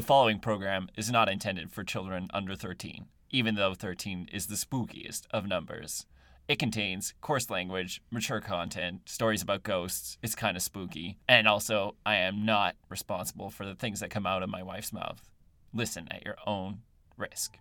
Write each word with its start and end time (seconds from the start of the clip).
The 0.00 0.06
following 0.06 0.38
program 0.38 0.88
is 0.96 1.10
not 1.10 1.28
intended 1.28 1.70
for 1.70 1.84
children 1.84 2.28
under 2.32 2.54
13, 2.54 3.04
even 3.28 3.54
though 3.54 3.74
13 3.74 4.30
is 4.32 4.46
the 4.46 4.54
spookiest 4.54 5.26
of 5.30 5.46
numbers. 5.46 6.06
It 6.48 6.58
contains 6.58 7.12
coarse 7.20 7.50
language, 7.50 8.00
mature 8.10 8.40
content, 8.40 9.02
stories 9.04 9.42
about 9.42 9.62
ghosts. 9.62 10.16
It's 10.22 10.34
kind 10.34 10.56
of 10.56 10.62
spooky. 10.62 11.18
And 11.28 11.46
also, 11.46 11.96
I 12.06 12.14
am 12.14 12.46
not 12.46 12.76
responsible 12.88 13.50
for 13.50 13.66
the 13.66 13.74
things 13.74 14.00
that 14.00 14.08
come 14.08 14.24
out 14.24 14.42
of 14.42 14.48
my 14.48 14.62
wife's 14.62 14.90
mouth. 14.90 15.28
Listen 15.74 16.08
at 16.10 16.24
your 16.24 16.36
own 16.46 16.78
risk. 17.18 17.58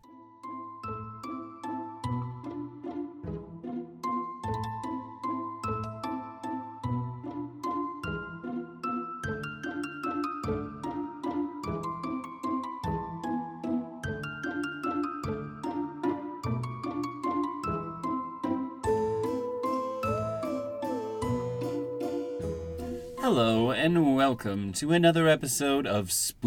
And 23.95 24.15
welcome 24.15 24.71
to 24.71 24.91
another 24.91 25.27
episode 25.27 25.87
of 25.87 26.11
Spooky 26.11 26.43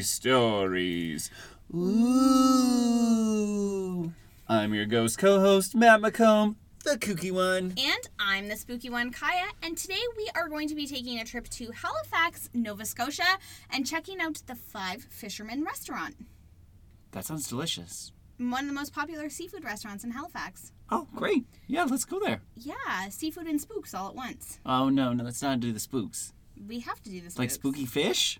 Stories. 0.00 1.28
Ooh. 1.74 1.82
I'm 4.48 4.72
your 4.74 4.86
ghost 4.86 5.18
co-host 5.18 5.74
Matt 5.74 6.00
McComb, 6.00 6.54
the 6.84 6.96
kooky 6.96 7.32
one. 7.32 7.74
And 7.76 8.08
I'm 8.20 8.48
the 8.48 8.54
spooky 8.56 8.88
one, 8.90 9.10
Kaya, 9.10 9.46
and 9.62 9.76
today 9.76 9.98
we 10.16 10.30
are 10.36 10.48
going 10.48 10.68
to 10.68 10.76
be 10.76 10.86
taking 10.86 11.18
a 11.18 11.24
trip 11.24 11.48
to 11.50 11.72
Halifax, 11.72 12.48
Nova 12.54 12.84
Scotia, 12.84 13.24
and 13.70 13.84
checking 13.86 14.20
out 14.20 14.40
the 14.46 14.54
Five 14.54 15.02
Fishermen 15.10 15.64
restaurant, 15.64 16.14
That 17.10 17.24
sounds 17.24 17.48
delicious. 17.48 18.12
one 18.38 18.60
of 18.64 18.68
the 18.68 18.74
most 18.74 18.94
popular 18.94 19.28
seafood 19.28 19.64
restaurants 19.64 20.04
in 20.04 20.12
Halifax. 20.12 20.70
Oh, 20.90 21.08
great. 21.16 21.44
Yeah, 21.66 21.84
let's 21.84 22.04
go 22.04 22.20
there. 22.20 22.42
Yeah, 22.56 23.08
seafood 23.10 23.46
and 23.46 23.60
spooks 23.60 23.92
all 23.94 24.08
at 24.08 24.14
once. 24.14 24.60
Oh 24.64 24.88
no, 24.88 25.12
no, 25.12 25.24
let's 25.24 25.42
not 25.42 25.60
do 25.60 25.72
the 25.72 25.80
spooks. 25.80 26.32
We 26.68 26.80
have 26.80 27.02
to 27.02 27.10
do 27.10 27.20
this. 27.20 27.38
Like 27.38 27.50
spooky 27.50 27.86
fish? 27.86 28.38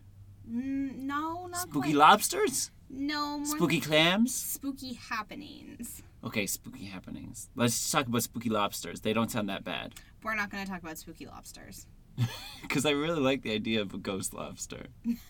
Mm, 0.49 0.99
no, 0.99 1.47
not 1.49 1.63
Spooky 1.63 1.93
quite. 1.93 1.95
lobsters? 1.97 2.71
No, 2.89 3.39
more 3.39 3.47
Spooky 3.47 3.81
clams? 3.81 4.33
spooky 4.35 4.93
happenings. 4.95 6.03
Okay, 6.23 6.47
spooky 6.47 6.85
happenings. 6.85 7.49
Let's 7.57 7.91
talk 7.91 8.07
about 8.07 8.23
spooky 8.23 8.49
lobsters. 8.49 9.01
They 9.01 9.13
don't 9.13 9.31
sound 9.31 9.49
that 9.49 9.65
bad. 9.65 9.95
We're 10.23 10.37
not 10.37 10.51
going 10.51 10.65
to 10.65 10.71
talk 10.71 10.83
about 10.83 10.99
spooky 10.99 11.27
lobsters. 11.27 11.87
Because 12.63 12.87
I 12.87 12.91
really 12.91 13.21
like 13.21 13.43
the 13.43 13.53
idea 13.53 13.81
of 13.81 13.93
a 13.95 13.99
ghost 13.99 14.35
lobster. 14.35 14.87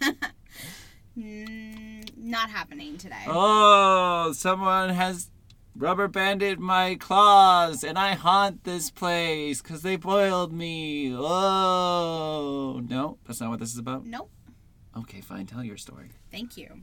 Mm, 1.19 2.11
not 2.19 2.51
happening 2.51 2.99
today. 2.99 3.25
Oh, 3.27 4.33
someone 4.33 4.91
has 4.91 5.31
rubber 5.79 6.09
banded 6.09 6.59
my 6.59 6.95
claws 6.95 7.85
and 7.85 7.99
I 7.99 8.15
haunt 8.15 8.65
this 8.65 8.91
place 8.91 9.61
because 9.63 9.83
they 9.83 9.97
boiled 9.97 10.53
me. 10.53 11.15
Oh, 11.15 12.81
no, 12.89 13.19
that's 13.27 13.41
not 13.41 13.51
what 13.51 13.61
this 13.61 13.73
is 13.73 13.79
about. 13.79 14.07
Nope. 14.07 14.31
Okay, 14.97 15.21
fine. 15.21 15.47
Tell 15.47 15.63
your 15.63 15.77
story. 15.77 16.11
Thank 16.31 16.57
you. 16.57 16.83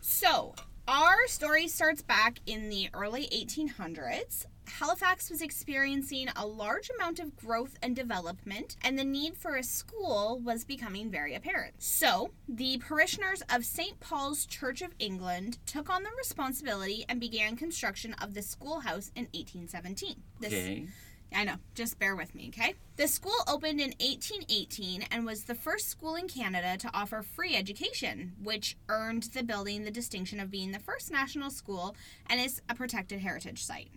So, 0.00 0.54
our 0.88 1.26
story 1.26 1.68
starts 1.68 2.02
back 2.02 2.40
in 2.46 2.68
the 2.68 2.88
early 2.92 3.28
1800s. 3.32 4.46
Halifax 4.78 5.28
was 5.30 5.42
experiencing 5.42 6.28
a 6.34 6.46
large 6.46 6.90
amount 6.90 7.20
of 7.20 7.36
growth 7.36 7.76
and 7.82 7.94
development, 7.94 8.76
and 8.82 8.98
the 8.98 9.04
need 9.04 9.36
for 9.36 9.56
a 9.56 9.62
school 9.62 10.40
was 10.42 10.64
becoming 10.64 11.10
very 11.10 11.34
apparent. 11.34 11.74
So, 11.78 12.30
the 12.48 12.78
parishioners 12.78 13.42
of 13.52 13.66
St. 13.66 14.00
Paul's 14.00 14.46
Church 14.46 14.80
of 14.80 14.94
England 14.98 15.58
took 15.66 15.90
on 15.90 16.02
the 16.02 16.10
responsibility 16.16 17.04
and 17.08 17.20
began 17.20 17.54
construction 17.54 18.14
of 18.14 18.32
the 18.34 18.42
schoolhouse 18.42 19.12
in 19.14 19.24
1817. 19.34 20.16
This, 20.40 20.52
Okay. 20.52 20.86
I 21.34 21.44
know, 21.44 21.56
just 21.74 21.98
bear 21.98 22.16
with 22.16 22.34
me, 22.34 22.48
okay? 22.48 22.74
The 22.96 23.08
school 23.08 23.44
opened 23.48 23.80
in 23.80 23.92
1818 24.00 25.02
and 25.10 25.24
was 25.24 25.44
the 25.44 25.54
first 25.54 25.88
school 25.88 26.14
in 26.14 26.28
Canada 26.28 26.76
to 26.78 26.90
offer 26.94 27.22
free 27.22 27.54
education, 27.56 28.32
which 28.42 28.76
earned 28.88 29.24
the 29.34 29.42
building 29.42 29.84
the 29.84 29.90
distinction 29.90 30.40
of 30.40 30.50
being 30.50 30.72
the 30.72 30.78
first 30.78 31.10
national 31.10 31.50
school 31.50 31.94
and 32.26 32.40
is 32.40 32.60
a 32.68 32.74
protected 32.74 33.20
heritage 33.20 33.64
site. 33.64 33.88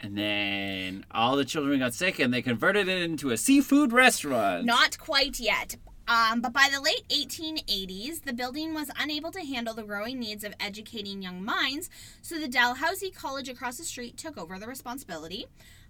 And 0.00 0.16
then 0.16 1.04
all 1.10 1.36
the 1.36 1.44
children 1.44 1.80
got 1.80 1.92
sick 1.94 2.18
and 2.18 2.32
they 2.32 2.42
converted 2.42 2.88
it 2.88 3.02
into 3.02 3.30
a 3.30 3.36
seafood 3.36 3.92
restaurant. 3.92 4.64
Not 4.64 4.98
quite 4.98 5.40
yet. 5.40 5.76
Um, 6.08 6.40
but 6.40 6.54
by 6.54 6.68
the 6.72 6.80
late 6.80 7.06
1880s, 7.10 8.22
the 8.22 8.32
building 8.32 8.72
was 8.72 8.90
unable 8.98 9.30
to 9.32 9.40
handle 9.40 9.74
the 9.74 9.82
growing 9.82 10.18
needs 10.18 10.42
of 10.42 10.54
educating 10.58 11.20
young 11.20 11.44
minds, 11.44 11.90
so 12.22 12.38
the 12.38 12.48
Dalhousie 12.48 13.10
College 13.10 13.50
across 13.50 13.76
the 13.76 13.84
street 13.84 14.16
took 14.16 14.38
over 14.38 14.58
the 14.58 14.66
responsibility, 14.66 15.46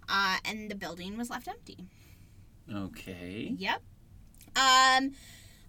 uh, 0.09 0.39
and 0.45 0.69
the 0.69 0.75
building 0.75 1.17
was 1.17 1.31
left 1.31 1.47
empty. 1.47 1.87
Okay. 2.75 3.55
Yep. 3.57 3.81
Um, 4.57 5.13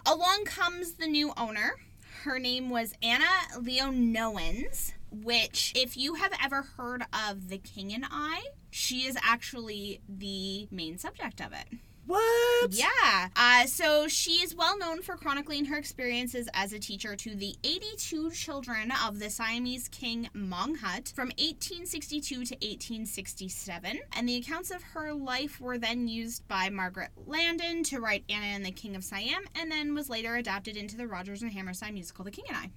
along 0.08 0.46
comes 0.46 0.94
the 0.94 1.06
new 1.06 1.32
owner. 1.38 1.76
Her 2.24 2.40
name 2.40 2.72
was 2.72 2.94
Anna 3.04 3.30
Leonowens, 3.60 4.94
which, 5.12 5.74
if 5.76 5.98
you 5.98 6.16
have 6.16 6.34
ever 6.44 6.64
heard 6.78 7.04
of 7.30 7.50
The 7.50 7.58
King 7.58 7.94
and 7.94 8.06
I, 8.10 8.44
she 8.70 9.06
is 9.06 9.18
actually 9.24 10.02
the 10.08 10.68
main 10.72 10.98
subject 10.98 11.42
of 11.42 11.54
it. 11.54 11.80
What? 12.10 12.72
Yeah. 12.72 13.28
Uh, 13.36 13.68
so 13.68 14.08
she 14.08 14.42
is 14.42 14.56
well 14.56 14.80
known 14.80 15.04
for 15.04 15.16
chronicling 15.16 15.66
her 15.66 15.78
experiences 15.78 16.50
as 16.56 16.74
a 16.74 16.80
teacher 16.80 17.16
to 17.16 17.36
the 17.36 17.56
82 17.64 18.32
children 18.32 18.92
of 19.06 19.20
the 19.20 19.30
Siamese 19.30 19.88
king 19.90 20.28
Mongkut 20.36 21.14
from 21.14 21.28
1862 21.38 22.36
to 22.46 22.56
1867. 22.56 24.00
And 24.14 24.28
the 24.28 24.38
accounts 24.38 24.72
of 24.72 24.82
her 24.82 25.14
life 25.14 25.62
were 25.62 25.78
then 25.78 26.08
used 26.08 26.48
by 26.48 26.72
Margaret 26.72 27.12
Landon 27.28 27.84
to 27.84 28.00
write 28.00 28.24
Anna 28.28 28.48
and 28.48 28.66
the 28.66 28.72
King 28.72 28.96
of 28.96 29.04
Siam, 29.04 29.44
and 29.54 29.72
then 29.72 29.94
was 29.94 30.10
later 30.10 30.36
adapted 30.36 30.78
into 30.78 30.98
the 30.98 31.06
Rodgers 31.06 31.44
and 31.44 31.52
Hammerstein 31.52 31.94
musical 31.94 32.26
The 32.26 32.32
King 32.32 32.46
and 32.48 32.58
I. 32.58 32.72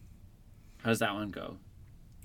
How 0.83 0.91
does 0.91 0.99
that 0.99 1.15
one 1.15 1.31
go? 1.31 1.57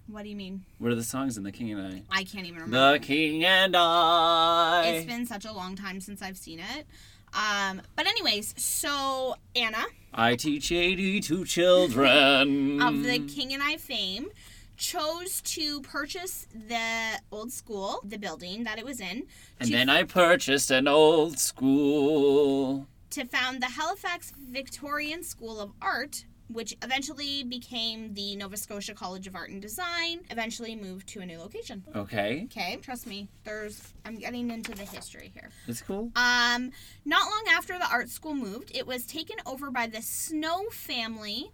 What 0.08 0.24
do 0.24 0.30
you 0.30 0.36
mean? 0.36 0.64
What 0.80 0.92
are 0.92 0.96
the 0.96 1.04
songs 1.04 1.38
in 1.38 1.44
The 1.44 1.52
King 1.52 1.72
and 1.74 1.82
I? 2.10 2.20
I 2.20 2.24
can't 2.24 2.46
even 2.48 2.62
remember. 2.62 2.94
The 2.98 3.06
King 3.06 3.44
and 3.44 3.76
I. 3.76 4.84
It's 4.86 5.06
been 5.06 5.26
such 5.26 5.46
a 5.46 5.52
long 5.52 5.76
time 5.76 6.00
since 6.00 6.22
I've 6.22 6.38
seen 6.38 6.60
it. 6.60 6.86
Um, 7.34 7.82
but 7.96 8.08
anyways, 8.08 8.54
so 8.58 9.36
Anna, 9.56 9.84
I 10.14 10.36
teach 10.36 10.72
82 10.72 11.44
children. 11.46 12.82
of 12.82 13.04
the 13.04 13.20
King 13.20 13.54
and 13.54 13.62
I 13.62 13.76
fame 13.78 14.30
chose 14.78 15.42
to 15.42 15.82
purchase 15.82 16.48
the 16.54 17.20
old 17.32 17.52
school, 17.52 18.00
the 18.04 18.18
building 18.18 18.64
that 18.64 18.78
it 18.78 18.86
was 18.86 19.02
in, 19.02 19.24
And 19.60 19.70
then 19.72 19.90
I 19.90 20.04
purchased 20.04 20.72
an 20.72 20.88
old 20.88 21.38
school. 21.40 22.88
to 23.10 23.26
found 23.26 23.62
the 23.62 23.68
Halifax 23.68 24.32
Victorian 24.38 25.24
School 25.24 25.60
of 25.60 25.72
Art, 25.82 26.26
which 26.50 26.76
eventually 26.82 27.44
became 27.44 28.14
the 28.14 28.36
Nova 28.36 28.56
Scotia 28.58 28.94
College 28.94 29.28
of 29.28 29.36
Art 29.36 29.50
and 29.50 29.62
Design, 29.62 30.20
eventually 30.30 30.76
moved 30.76 31.08
to 31.10 31.20
a 31.20 31.26
new 31.26 31.38
location. 31.40 31.84
Okay. 31.96 32.44
Okay, 32.46 32.78
trust 32.82 33.06
me, 33.08 33.28
there's 33.44 33.94
I'm 34.06 34.16
getting 34.16 34.50
into 34.52 34.72
the 34.72 34.84
history 34.86 35.32
here. 35.34 35.50
That's 35.66 35.82
cool. 35.82 36.12
Um, 36.16 36.72
not 37.06 37.26
long 37.26 37.44
after 37.52 37.78
the 37.78 37.88
art 37.92 38.10
school 38.10 38.34
moved, 38.34 38.76
it 38.76 38.88
was 38.88 39.06
taken 39.06 39.38
over 39.46 39.72
by 39.72 39.88
the 39.88 40.02
Snow 40.02 40.66
family 40.72 41.52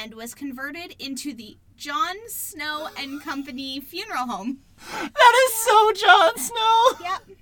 and 0.00 0.14
was 0.14 0.34
converted 0.34 0.94
into 0.98 1.34
the 1.34 1.56
John 1.76 2.16
Snow 2.28 2.88
and 2.98 3.22
Company 3.22 3.80
funeral 3.80 4.26
home. 4.26 4.58
That 4.92 5.46
is 5.48 5.52
so 5.54 5.92
John 5.92 6.38
Snow. 6.38 6.90
Yep. 7.00 7.36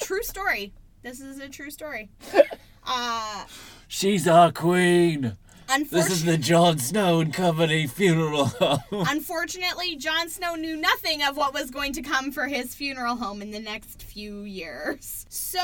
True 0.00 0.22
story. 0.22 0.72
This 1.02 1.20
is 1.20 1.38
a 1.38 1.48
true 1.48 1.70
story. 1.70 2.10
Uh, 2.86 3.44
She's 3.88 4.28
our 4.28 4.52
queen. 4.52 5.38
This 5.82 6.10
is 6.10 6.24
the 6.24 6.38
Jon 6.38 6.78
Snow 6.78 7.18
and 7.18 7.34
Company 7.34 7.88
funeral 7.88 8.46
home. 8.46 8.78
unfortunately, 9.08 9.96
Jon 9.96 10.28
Snow 10.28 10.54
knew 10.54 10.76
nothing 10.76 11.22
of 11.22 11.36
what 11.36 11.52
was 11.52 11.70
going 11.70 11.92
to 11.94 12.02
come 12.02 12.30
for 12.30 12.46
his 12.46 12.76
funeral 12.76 13.16
home 13.16 13.42
in 13.42 13.50
the 13.50 13.58
next 13.58 14.02
few 14.02 14.42
years. 14.42 15.26
So, 15.28 15.58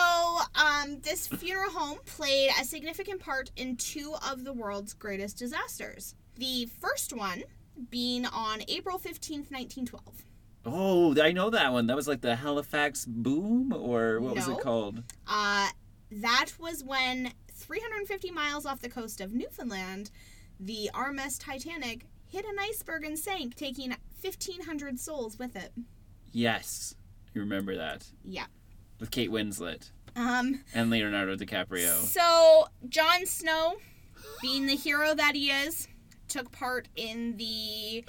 um, 0.56 0.98
this 1.02 1.28
funeral 1.28 1.70
home 1.70 1.98
played 2.06 2.50
a 2.60 2.64
significant 2.64 3.20
part 3.20 3.52
in 3.56 3.76
two 3.76 4.16
of 4.28 4.42
the 4.44 4.52
world's 4.52 4.94
greatest 4.94 5.38
disasters. 5.38 6.16
The 6.36 6.68
first 6.80 7.12
one 7.12 7.44
being 7.88 8.26
on 8.26 8.62
April 8.66 8.98
15th, 8.98 9.50
1912. 9.52 10.24
oh, 10.66 11.22
I 11.22 11.30
know 11.30 11.50
that 11.50 11.72
one. 11.72 11.86
That 11.86 11.94
was 11.94 12.08
like 12.08 12.20
the 12.20 12.34
Halifax 12.34 13.04
boom, 13.04 13.72
or 13.72 14.18
what 14.20 14.34
was 14.34 14.48
it 14.48 14.58
called? 14.58 15.04
Uh, 15.28 15.68
that 16.10 16.50
was 16.58 16.82
when 16.82 17.32
350 17.60 18.30
miles 18.30 18.66
off 18.66 18.80
the 18.80 18.88
coast 18.88 19.20
of 19.20 19.32
Newfoundland, 19.32 20.10
the 20.58 20.90
RMS 20.94 21.38
Titanic 21.38 22.06
hit 22.26 22.44
an 22.44 22.56
iceberg 22.58 23.04
and 23.04 23.18
sank, 23.18 23.54
taking 23.54 23.90
1,500 24.22 24.98
souls 24.98 25.38
with 25.38 25.56
it. 25.56 25.72
Yes, 26.32 26.94
you 27.34 27.40
remember 27.40 27.76
that 27.76 28.06
Yeah. 28.24 28.46
with 28.98 29.10
Kate 29.10 29.30
Winslet 29.30 29.90
Um. 30.16 30.64
and 30.74 30.90
Leonardo 30.90 31.36
DiCaprio. 31.36 32.02
So 32.02 32.68
Jon 32.88 33.26
Snow, 33.26 33.76
being 34.42 34.66
the 34.66 34.76
hero 34.76 35.14
that 35.14 35.34
he 35.34 35.50
is, 35.50 35.88
took 36.28 36.52
part 36.52 36.88
in 36.96 37.36
the 37.36 38.04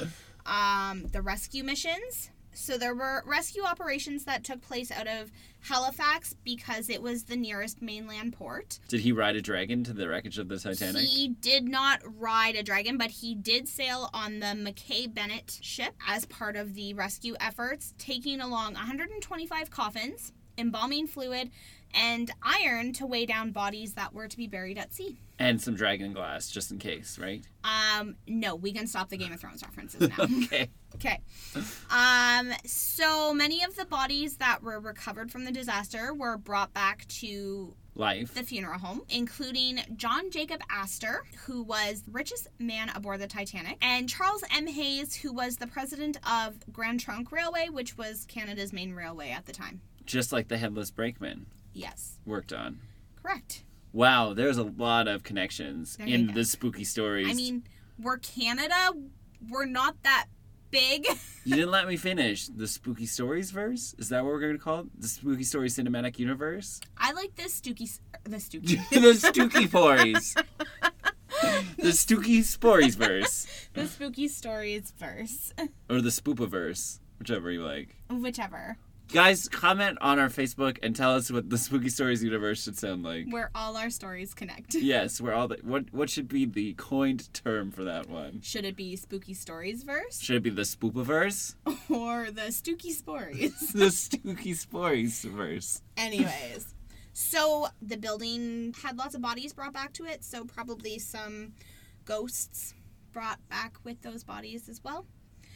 um, 0.45 1.07
the 1.11 1.21
rescue 1.21 1.63
missions. 1.63 2.31
So 2.53 2.77
there 2.77 2.93
were 2.95 3.23
rescue 3.25 3.63
operations 3.63 4.25
that 4.25 4.43
took 4.43 4.61
place 4.61 4.91
out 4.91 5.07
of 5.07 5.31
Halifax 5.63 6.35
because 6.43 6.89
it 6.89 7.01
was 7.01 7.23
the 7.23 7.35
nearest 7.35 7.81
mainland 7.81 8.33
port. 8.33 8.79
Did 8.87 9.01
he 9.01 9.11
ride 9.11 9.35
a 9.35 9.41
dragon 9.41 9.83
to 9.83 9.93
the 9.93 10.07
wreckage 10.09 10.37
of 10.37 10.47
the 10.47 10.59
Titanic? 10.59 11.03
He 11.03 11.29
did 11.29 11.67
not 11.67 12.01
ride 12.03 12.55
a 12.55 12.63
dragon, 12.63 12.97
but 12.97 13.11
he 13.11 13.35
did 13.35 13.67
sail 13.67 14.09
on 14.13 14.39
the 14.39 14.55
Mackay-Bennett 14.55 15.59
ship 15.61 15.93
as 16.07 16.25
part 16.25 16.55
of 16.55 16.73
the 16.73 16.93
rescue 16.93 17.35
efforts, 17.39 17.93
taking 17.97 18.41
along 18.41 18.73
125 18.73 19.69
coffins, 19.69 20.33
embalming 20.57 21.07
fluid, 21.07 21.51
and 21.93 22.31
iron 22.41 22.93
to 22.93 23.05
weigh 23.05 23.25
down 23.25 23.51
bodies 23.51 23.93
that 23.93 24.13
were 24.13 24.27
to 24.27 24.37
be 24.37 24.47
buried 24.47 24.77
at 24.77 24.93
sea. 24.93 25.17
And 25.41 25.59
some 25.61 25.75
dragon 25.75 26.13
glass, 26.13 26.49
just 26.49 26.71
in 26.71 26.77
case, 26.77 27.17
right? 27.19 27.43
Um, 27.63 28.15
no, 28.27 28.55
we 28.55 28.71
can 28.71 28.85
stop 28.85 29.09
the 29.09 29.17
Game 29.17 29.31
of 29.33 29.39
Thrones 29.39 29.63
references 29.63 30.07
now. 30.09 30.25
Okay. 30.45 30.69
Okay. 30.95 31.19
Um, 31.89 32.51
so 32.65 33.33
many 33.33 33.63
of 33.63 33.75
the 33.75 33.85
bodies 33.85 34.37
that 34.37 34.61
were 34.61 34.79
recovered 34.79 35.31
from 35.31 35.45
the 35.45 35.51
disaster 35.51 36.13
were 36.13 36.37
brought 36.37 36.73
back 36.73 37.07
to 37.07 37.73
Life. 37.95 38.33
the 38.33 38.43
funeral 38.43 38.77
home, 38.77 39.01
including 39.09 39.79
John 39.95 40.29
Jacob 40.31 40.61
Astor, 40.69 41.23
who 41.45 41.63
was 41.63 42.03
the 42.03 42.11
richest 42.11 42.47
man 42.59 42.89
aboard 42.89 43.19
the 43.21 43.27
Titanic, 43.27 43.77
and 43.81 44.07
Charles 44.09 44.43
M. 44.55 44.67
Hays, 44.67 45.15
who 45.15 45.33
was 45.33 45.55
the 45.57 45.67
president 45.67 46.17
of 46.29 46.55
Grand 46.71 46.99
Trunk 46.99 47.31
Railway, 47.31 47.69
which 47.69 47.97
was 47.97 48.25
Canada's 48.25 48.71
main 48.73 48.93
railway 48.93 49.31
at 49.31 49.45
the 49.45 49.53
time. 49.53 49.81
Just 50.05 50.31
like 50.31 50.49
the 50.49 50.57
Headless 50.57 50.91
Brakeman 50.91 51.45
Yes, 51.73 52.19
worked 52.25 52.51
on. 52.53 52.79
correct. 53.23 53.63
Wow, 53.93 54.33
there's 54.33 54.57
a 54.57 54.63
lot 54.63 55.07
of 55.07 55.23
connections 55.23 55.97
There 55.97 56.07
in 56.07 56.27
the 56.33 56.45
spooky 56.45 56.83
stories. 56.83 57.29
I 57.29 57.33
mean, 57.33 57.63
we're 57.99 58.17
Canada, 58.17 58.93
we're 59.49 59.65
not 59.65 60.01
that 60.03 60.27
big. 60.69 61.05
you 61.43 61.55
didn't 61.55 61.71
let 61.71 61.87
me 61.87 61.97
finish. 61.97 62.47
The 62.47 62.67
spooky 62.67 63.05
stories 63.05 63.51
verse? 63.51 63.93
Is 63.97 64.09
that 64.09 64.23
what 64.23 64.31
we're 64.33 64.39
going 64.39 64.53
to 64.57 64.59
call 64.63 64.79
it? 64.81 64.85
The 65.01 65.07
spooky 65.09 65.43
stories 65.43 65.75
cinematic 65.75 66.19
universe? 66.19 66.79
I 66.97 67.11
like 67.11 67.35
this 67.35 67.59
Stooky, 67.59 67.99
the 68.23 68.37
Stooky, 68.37 68.79
the 68.89 69.13
spooky 69.15 69.67
stories. 69.67 70.35
the 71.77 71.89
stooky 71.91 72.43
stories 72.43 72.95
verse. 72.95 73.45
the 73.73 73.87
Spooky 73.87 74.27
Stories 74.29 74.93
verse, 74.97 75.53
Or 75.89 75.99
the 76.01 76.09
spoopiverse, 76.09 76.99
whichever 77.19 77.51
you 77.51 77.63
like. 77.65 77.95
whichever. 78.09 78.77
Guys, 79.11 79.49
comment 79.49 79.97
on 79.99 80.19
our 80.19 80.29
Facebook 80.29 80.77
and 80.81 80.95
tell 80.95 81.13
us 81.13 81.29
what 81.29 81.49
the 81.49 81.57
spooky 81.57 81.89
stories 81.89 82.23
universe 82.23 82.63
should 82.63 82.77
sound 82.77 83.03
like. 83.03 83.25
Where 83.29 83.51
all 83.53 83.75
our 83.75 83.89
stories 83.89 84.33
connect. 84.33 84.73
Yes, 84.81 85.19
we're 85.19 85.33
all 85.33 85.49
the, 85.49 85.57
what 85.63 85.93
what 85.93 86.09
should 86.09 86.29
be 86.29 86.45
the 86.45 86.73
coined 86.75 87.33
term 87.33 87.71
for 87.71 87.83
that 87.83 88.09
one? 88.09 88.39
Should 88.41 88.63
it 88.63 88.77
be 88.77 88.95
Spooky 88.95 89.33
Stories 89.33 89.83
verse 89.83 90.19
Should 90.19 90.37
it 90.37 90.43
be 90.43 90.49
the 90.49 90.61
spoopiverse? 90.61 91.55
or 91.89 92.31
the 92.31 92.51
Stooky 92.51 92.91
Stories? 92.91 93.71
the 93.73 93.91
spooky 93.91 94.53
stories 94.53 95.23
verse. 95.23 95.81
Anyways, 95.97 96.73
so 97.11 97.67
the 97.81 97.97
building 97.97 98.73
had 98.81 98.97
lots 98.97 99.13
of 99.13 99.21
bodies 99.21 99.51
brought 99.51 99.73
back 99.73 99.91
to 99.93 100.05
it, 100.05 100.23
so 100.23 100.45
probably 100.45 100.99
some 100.99 101.53
ghosts 102.05 102.73
brought 103.11 103.39
back 103.49 103.75
with 103.83 104.01
those 104.03 104.23
bodies 104.23 104.69
as 104.69 104.81
well. 104.83 105.05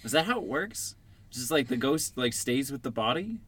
Is 0.03 0.11
that 0.11 0.25
how 0.25 0.39
it 0.39 0.45
works? 0.45 0.95
Just 1.35 1.51
like 1.51 1.67
the 1.67 1.77
ghost 1.77 2.17
like 2.17 2.33
stays 2.33 2.71
with 2.71 2.83
the 2.83 2.91
body? 2.91 3.39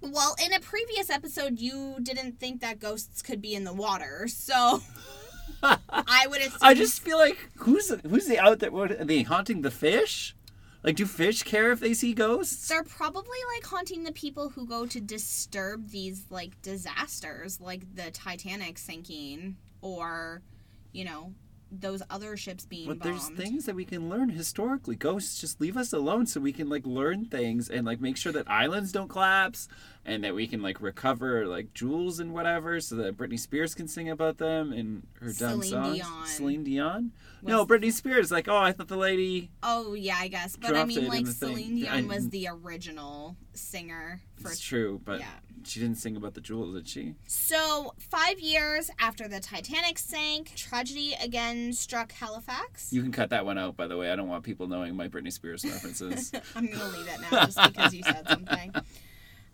Well, 0.00 0.34
in 0.44 0.52
a 0.52 0.60
previous 0.60 1.08
episode, 1.08 1.60
you 1.60 1.96
didn't 2.02 2.40
think 2.40 2.60
that 2.60 2.80
ghosts 2.80 3.22
could 3.22 3.40
be 3.40 3.54
in 3.54 3.62
the 3.64 3.72
water, 3.72 4.26
so 4.28 4.82
I 5.62 6.26
would 6.28 6.40
assume. 6.40 6.58
I 6.60 6.74
just 6.74 7.00
feel 7.00 7.18
like 7.18 7.38
who's 7.56 7.90
who's 8.02 8.26
the 8.26 8.38
out 8.38 8.58
there? 8.58 8.72
What 8.72 8.92
are 8.92 9.04
they 9.04 9.22
haunting 9.22 9.62
the 9.62 9.70
fish? 9.70 10.34
Like, 10.82 10.96
do 10.96 11.06
fish 11.06 11.44
care 11.44 11.70
if 11.70 11.78
they 11.78 11.94
see 11.94 12.12
ghosts? 12.12 12.68
They're 12.68 12.82
probably 12.82 13.38
like 13.54 13.64
haunting 13.64 14.02
the 14.02 14.10
people 14.12 14.48
who 14.48 14.66
go 14.66 14.84
to 14.86 15.00
disturb 15.00 15.90
these 15.90 16.24
like 16.28 16.60
disasters, 16.60 17.60
like 17.60 17.94
the 17.94 18.10
Titanic 18.10 18.78
sinking, 18.78 19.56
or, 19.80 20.42
you 20.90 21.04
know, 21.04 21.34
those 21.80 22.02
other 22.10 22.36
ships 22.36 22.66
being 22.66 22.86
But 22.86 23.00
there's 23.00 23.28
things 23.30 23.64
that 23.64 23.74
we 23.74 23.84
can 23.84 24.08
learn 24.08 24.28
historically. 24.28 24.94
Ghosts 24.94 25.40
just 25.40 25.60
leave 25.60 25.76
us 25.76 25.92
alone 25.92 26.26
so 26.26 26.40
we 26.40 26.52
can 26.52 26.68
like 26.68 26.86
learn 26.86 27.24
things 27.24 27.70
and 27.70 27.86
like 27.86 28.00
make 28.00 28.16
sure 28.16 28.32
that 28.32 28.48
islands 28.48 28.92
don't 28.92 29.08
collapse 29.08 29.68
and 30.04 30.22
that 30.24 30.34
we 30.34 30.46
can 30.46 30.60
like 30.62 30.80
recover 30.80 31.46
like 31.46 31.72
jewels 31.72 32.20
and 32.20 32.32
whatever 32.34 32.80
so 32.80 32.96
that 32.96 33.16
Britney 33.16 33.38
Spears 33.38 33.74
can 33.74 33.88
sing 33.88 34.10
about 34.10 34.38
them 34.38 34.72
in 34.72 35.04
her 35.20 35.32
dumb 35.32 35.62
Celine 35.62 35.70
songs. 35.70 35.96
Dion. 35.96 36.26
Celine 36.26 36.64
Dion? 36.64 37.12
No, 37.42 37.64
Was- 37.64 37.68
Britney 37.68 37.92
Spears 37.92 38.30
like, 38.30 38.48
"Oh, 38.48 38.56
I 38.56 38.72
thought 38.72 38.88
the 38.88 38.96
lady 38.96 39.50
Oh 39.62 39.94
yeah, 39.94 40.16
I 40.18 40.28
guess. 40.28 40.56
But 40.56 40.76
I 40.76 40.84
mean, 40.84 41.08
like 41.08 41.24
the 41.24 41.32
thing. 41.32 41.56
Celine 41.56 41.74
Dion 41.76 42.08
was 42.08 42.28
the 42.28 42.48
original 42.48 43.36
singer 43.54 44.20
for. 44.36 44.50
It's 44.50 44.60
true, 44.60 45.00
but 45.04 45.20
yeah. 45.20 45.26
She 45.66 45.80
didn't 45.80 45.98
sing 45.98 46.16
about 46.16 46.34
the 46.34 46.40
jewels, 46.40 46.74
did 46.74 46.88
she? 46.88 47.14
So 47.26 47.94
five 47.98 48.40
years 48.40 48.90
after 48.98 49.28
the 49.28 49.40
Titanic 49.40 49.98
sank, 49.98 50.54
tragedy 50.54 51.14
again 51.22 51.72
struck 51.72 52.12
Halifax. 52.12 52.92
You 52.92 53.02
can 53.02 53.12
cut 53.12 53.30
that 53.30 53.44
one 53.44 53.58
out, 53.58 53.76
by 53.76 53.86
the 53.86 53.96
way. 53.96 54.10
I 54.10 54.16
don't 54.16 54.28
want 54.28 54.44
people 54.44 54.66
knowing 54.66 54.96
my 54.96 55.08
Britney 55.08 55.32
Spears 55.32 55.64
references. 55.64 56.32
I'm 56.54 56.66
gonna 56.66 56.88
leave 56.88 57.08
it 57.08 57.20
now 57.30 57.44
just 57.46 57.58
because 57.72 57.94
you 57.94 58.02
said 58.02 58.28
something. 58.28 58.74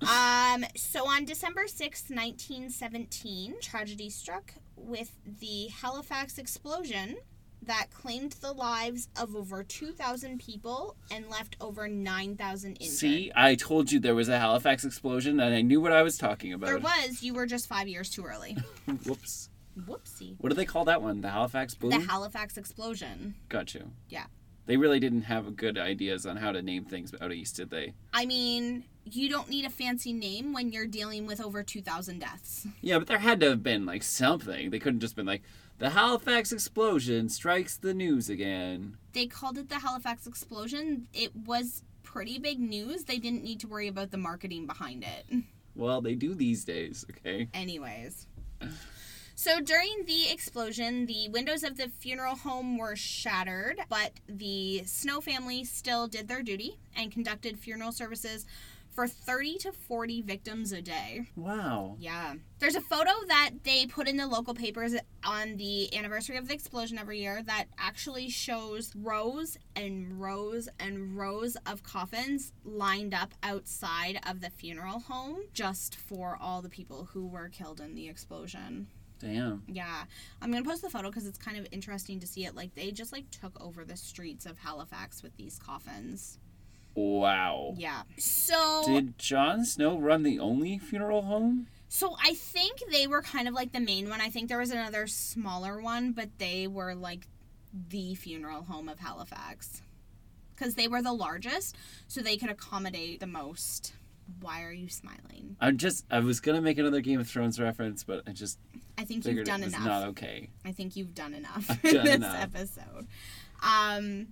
Um, 0.03 0.65
so 0.77 1.09
on 1.09 1.25
December 1.25 1.67
sixth, 1.67 2.11
1917, 2.11 3.57
tragedy 3.61 4.11
struck 4.11 4.55
with 4.77 5.13
the 5.41 5.69
Halifax 5.69 6.39
explosion 6.39 7.17
that 7.63 7.89
claimed 7.93 8.33
the 8.41 8.53
lives 8.53 9.09
of 9.21 9.35
over 9.35 9.63
2,000 9.63 10.39
people 10.39 10.97
and 11.11 11.29
left 11.29 11.57
over 11.61 11.89
9,000 11.89 12.77
injured. 12.77 12.97
See, 12.97 13.33
I 13.35 13.55
told 13.55 13.93
you 13.93 14.01
there 14.01 14.15
was 14.15 14.29
a 14.29 14.39
Halifax 14.39 14.85
explosion, 14.85 15.41
and 15.41 15.55
I 15.55 15.63
knew 15.63 15.81
what 15.81 15.93
I 15.93 16.03
was 16.03 16.17
talking 16.19 16.53
about. 16.53 16.67
There 16.67 16.79
was, 16.79 17.23
you 17.23 17.35
were 17.35 17.47
just 17.47 17.69
five 17.69 17.89
years 17.89 18.11
too 18.11 18.25
early. 18.25 18.57
Whoops. 19.07 19.51
Whoopsie. 19.79 20.35
What 20.39 20.49
do 20.49 20.55
they 20.57 20.65
call 20.65 20.85
that 20.87 21.03
one? 21.03 21.21
The 21.21 21.31
Halifax 21.31 21.75
boom? 21.75 21.91
The 21.91 22.01
Halifax 22.01 22.57
explosion. 22.57 23.35
Got 23.49 23.75
you. 23.75 23.91
Yeah. 24.09 24.25
They 24.67 24.77
really 24.77 25.01
didn't 25.01 25.23
have 25.23 25.57
good 25.57 25.79
ideas 25.79 26.27
on 26.27 26.37
how 26.37 26.53
to 26.53 26.61
name 26.61 26.85
things 26.85 27.13
out 27.21 27.33
east, 27.33 27.57
did 27.57 27.71
they? 27.71 27.95
I 28.13 28.27
mean, 28.27 28.85
you 29.15 29.29
don't 29.29 29.49
need 29.49 29.65
a 29.65 29.71
fancy 29.71 30.13
name 30.13 30.53
when 30.53 30.71
you're 30.71 30.87
dealing 30.87 31.27
with 31.27 31.41
over 31.41 31.63
2,000 31.63 32.19
deaths. 32.19 32.67
Yeah, 32.81 32.99
but 32.99 33.09
there 33.09 33.19
had 33.19 33.41
to 33.41 33.51
have 33.51 33.63
been 33.63 33.87
like 33.87 34.03
something. 34.03 34.71
They 34.71 34.79
couldn't 34.79 35.01
just 35.01 35.17
been 35.17 35.27
like 35.27 35.43
the 35.79 35.91
Halifax 35.91 36.53
explosion 36.53 37.29
strikes 37.29 37.77
the 37.77 37.95
news 37.95 38.29
again. 38.29 38.97
They 39.13 39.27
called 39.27 39.59
it 39.59 39.69
the 39.69 39.79
Halifax 39.79 40.27
explosion. 40.27 41.07
It 41.13 41.35
was 41.35 41.83
pretty 42.03 42.39
big 42.39 42.59
news. 42.59 43.05
They 43.05 43.19
didn't 43.19 43.45
need 43.45 43.61
to 43.61 43.69
worry 43.69 43.89
about 43.89 44.11
the 44.11 44.17
marketing 44.17 44.67
behind 44.67 45.05
it. 45.05 45.45
Well, 45.77 46.01
they 46.01 46.15
do 46.15 46.35
these 46.35 46.65
days, 46.65 47.05
okay? 47.11 47.49
Anyways. 47.55 48.27
So 49.37 49.61
during 49.61 50.05
the 50.07 50.33
explosion, 50.33 51.07
the 51.07 51.29
windows 51.29 51.63
of 51.63 51.77
the 51.77 51.89
funeral 51.89 52.35
home 52.35 52.77
were 52.77 52.97
shattered, 52.97 53.79
but 53.89 54.11
the 54.29 54.83
Snow 54.85 55.21
family 55.21 55.63
still 55.63 56.09
did 56.09 56.27
their 56.27 56.43
duty 56.43 56.81
and 56.97 57.13
conducted 57.13 57.57
funeral 57.57 57.93
services 57.93 58.47
for 58.95 59.07
30 59.07 59.59
to 59.59 59.73
40 59.73 60.23
victims 60.23 60.73
a 60.73 60.83
day. 60.83 61.27
Wow. 61.37 61.97
Yeah. 61.99 62.35
There's 62.59 62.75
a 62.75 62.81
photo 62.81 63.11
that 63.29 63.51
they 63.63 63.87
put 63.87 64.09
in 64.09 64.17
the 64.17 64.27
local 64.27 64.55
papers 64.55 64.95
on 65.25 65.57
the 65.57 65.95
anniversary 65.97 66.37
of 66.37 66.49
the 66.49 66.55
explosion 66.55 66.99
every 66.99 67.21
year 67.21 67.43
that 67.45 67.67
actually 67.79 68.29
shows 68.29 68.93
rows 68.97 69.57
and 69.77 70.21
rows 70.21 70.69
and 70.81 71.17
rows 71.17 71.57
of 71.67 71.83
coffins 71.83 72.53
lined 72.65 73.15
up 73.15 73.35
outside 73.43 74.21
of 74.29 74.41
the 74.41 74.51
funeral 74.51 75.01
home 75.01 75.39
just 75.53 75.97
for 75.97 76.37
all 76.41 76.63
the 76.63 76.69
people 76.69 77.09
who 77.13 77.27
were 77.27 77.49
killed 77.49 77.81
in 77.81 77.95
the 77.95 78.09
explosion. 78.09 78.89
Damn. 79.21 79.63
Yeah. 79.67 80.05
I'm 80.41 80.51
going 80.51 80.63
to 80.63 80.69
post 80.69 80.83
the 80.83 80.91
photo 80.91 81.11
cuz 81.11 81.27
it's 81.27 81.39
kind 81.39 81.57
of 81.57 81.67
interesting 81.73 82.21
to 82.21 82.27
see 82.27 82.45
it 82.45 82.55
like 82.55 82.75
they 82.75 82.91
just 82.93 83.13
like 83.13 83.31
took 83.31 83.61
over 83.61 83.85
the 83.85 83.97
streets 83.97 84.47
of 84.47 84.59
Halifax 84.59 85.23
with 85.23 85.37
these 85.37 85.59
coffins. 85.59 86.39
Wow. 86.95 87.75
Yeah. 87.77 88.03
So 88.17 88.83
Did 88.87 89.19
Jon 89.19 89.65
Snow 89.65 89.99
run 89.99 90.23
the 90.23 90.39
only 90.39 90.79
funeral 90.79 91.23
home? 91.23 91.69
So 91.89 92.17
I 92.23 92.35
think 92.35 92.83
they 92.91 93.07
were 93.07 93.23
kind 93.23 93.49
of 93.49 93.55
like 93.55 93.73
the 93.73 93.81
main 93.81 94.09
one. 94.11 94.21
I 94.21 94.29
think 94.29 94.49
there 94.49 94.59
was 94.59 94.71
another 94.71 95.07
smaller 95.07 95.81
one, 95.81 96.13
but 96.13 96.29
they 96.39 96.67
were 96.67 96.95
like 96.95 97.27
the 97.89 98.15
funeral 98.15 98.63
home 98.63 98.89
of 98.89 98.99
Halifax. 98.99 99.83
Because 100.55 100.75
they 100.75 100.89
were 100.89 101.01
the 101.01 101.13
largest, 101.13 101.77
so 102.09 102.21
they 102.21 102.37
could 102.37 102.51
accommodate 102.51 103.21
the 103.21 103.29
most. 103.29 103.93
Why 104.41 104.65
are 104.65 104.73
you 104.73 104.89
smiling? 104.89 105.57
I'm 105.61 105.79
just 105.79 106.05
I 106.11 106.19
was 106.19 106.41
gonna 106.41 106.61
make 106.61 106.79
another 106.79 107.01
Game 107.01 107.21
of 107.21 107.29
Thrones 107.29 107.61
reference, 107.61 108.03
but 108.03 108.25
I 108.27 108.33
just 108.33 108.59
I 108.99 109.05
think 109.05 109.25
you've 109.25 109.47
done 109.47 109.63
it 109.63 109.67
was 109.67 109.75
enough. 109.75 109.87
not 109.87 110.09
okay. 110.09 110.51
I 110.65 110.73
think 110.73 110.97
you've 110.97 111.15
done 111.15 111.33
enough 111.33 111.71
I've 111.71 111.85
in 111.85 111.95
done 111.95 112.05
this 112.07 112.15
enough. 112.17 112.43
episode. 112.43 113.07
Um, 113.63 114.27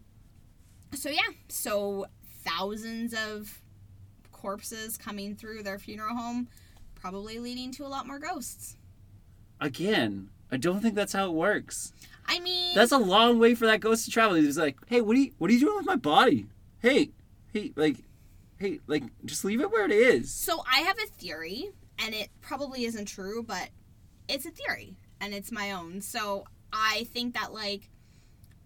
so 0.93 1.09
yeah, 1.11 1.21
so 1.49 2.07
thousands 2.47 3.15
of 3.15 3.61
corpses 4.33 4.97
coming 4.97 5.35
through 5.35 5.63
their 5.63 5.79
funeral 5.79 6.15
home, 6.15 6.49
probably 6.95 7.39
leading 7.39 7.73
to 7.73 7.85
a 7.85 7.89
lot 7.89 8.07
more 8.07 8.19
ghosts. 8.19 8.77
Again, 9.61 10.29
I 10.51 10.57
don't 10.57 10.81
think 10.81 10.95
that's 10.95 11.13
how 11.13 11.27
it 11.27 11.33
works. 11.33 11.93
I 12.27 12.39
mean, 12.41 12.75
That's 12.75 12.93
a 12.93 12.99
long 12.99 13.39
way 13.39 13.55
for 13.55 13.67
that 13.67 13.81
ghost 13.81 14.05
to 14.05 14.11
travel. 14.11 14.37
He's 14.37 14.59
like, 14.59 14.77
"Hey, 14.87 15.01
what 15.01 15.17
are 15.17 15.21
you 15.21 15.33
what 15.39 15.51
are 15.51 15.55
you 15.55 15.61
doing 15.61 15.77
with 15.77 15.87
my 15.87 15.97
body? 15.97 16.47
Hey, 16.81 17.11
hey, 17.53 17.73
like, 17.77 17.99
hey, 18.59 18.81
like, 18.87 19.05
just 19.25 19.45
leave 19.45 19.61
it 19.61 19.71
where 19.71 19.85
it 19.85 19.93
is." 19.93 20.33
so 20.33 20.63
I 20.71 20.81
have 20.81 20.97
a 20.99 21.07
theory, 21.07 21.71
and 21.99 22.15
it 22.15 22.31
probably 22.41 22.85
isn't 22.85 23.07
true, 23.07 23.43
but 23.43 23.71
it's 24.29 24.45
a 24.45 24.51
theory, 24.51 24.97
and 25.21 25.35
it's 25.35 25.51
my 25.53 25.73
own. 25.73 26.01
So 26.01 26.45
I 26.73 27.07
think 27.13 27.35
that 27.35 27.53
like 27.53 27.89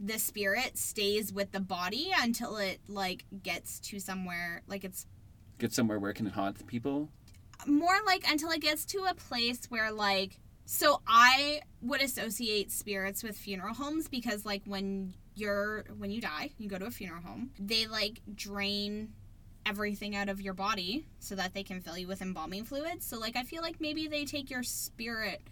the 0.03 0.19
spirit 0.19 0.79
stays 0.79 1.33
with 1.33 1.53
the 1.53 1.61
body 1.61 2.11
until 2.23 2.57
it 2.57 2.81
like 2.89 3.25
gets 3.43 3.79
to 3.81 4.01
somewhere 4.01 4.63
like 4.67 4.83
it's 4.85 5.07
Get 5.59 5.75
somewhere 5.75 5.99
where 5.99 6.11
it 6.11 6.15
can 6.15 6.25
haunt 6.27 6.67
people. 6.67 7.11
more 7.67 7.99
like 8.07 8.25
until 8.27 8.51
it 8.51 8.63
gets 8.63 8.87
to 8.87 9.05
a 9.11 9.15
place 9.15 9.61
where 9.69 9.93
like 9.93 10.39
so 10.65 11.03
i 11.07 11.61
would 11.83 12.01
associate 12.01 12.73
spirits 12.73 13.23
with 13.23 13.37
funeral 13.37 13.75
homes 13.75 14.09
because 14.09 14.47
like 14.47 14.63
when 14.65 15.13
you're 15.35 15.85
when 15.99 16.11
you 16.11 16.21
die 16.21 16.51
you 16.59 16.69
go 16.69 16.79
to 16.79 16.87
a 16.87 16.91
funeral 16.91 17.21
home 17.23 17.51
they 17.59 17.87
like 17.87 18.21
drain 18.35 19.13
everything 19.67 20.17
out 20.17 20.31
of 20.31 20.41
your 20.41 20.55
body 20.55 21.05
so 21.19 21.35
that 21.35 21.53
they 21.53 21.63
can 21.63 21.81
fill 21.83 21.99
you 21.99 22.07
with 22.09 22.23
embalming 22.23 22.65
fluids 22.65 23.05
so 23.05 23.19
like 23.19 23.37
i 23.37 23.43
feel 23.43 23.61
like 23.61 23.79
maybe 23.81 24.09
they 24.09 24.25
take 24.25 24.49
your 24.51 24.63
spirit 24.63 25.43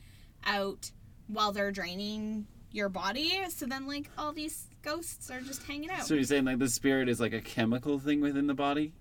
out 0.47 0.91
while 1.27 1.53
they're 1.53 1.71
draining 1.71 2.47
your 2.71 2.89
body 2.89 3.41
so 3.49 3.67
then 3.67 3.87
like 3.87 4.11
all 4.19 4.33
these 4.33 4.67
ghosts 4.83 5.31
are 5.31 5.41
just 5.41 5.63
hanging 5.65 5.91
out 5.91 6.05
So 6.07 6.15
you're 6.15 6.25
saying 6.25 6.45
like 6.45 6.59
the 6.59 6.69
spirit 6.69 7.09
is 7.09 7.21
like 7.21 7.33
a 7.33 7.41
chemical 7.41 7.99
thing 7.99 8.21
within 8.21 8.47
the 8.47 8.55
body? 8.55 8.93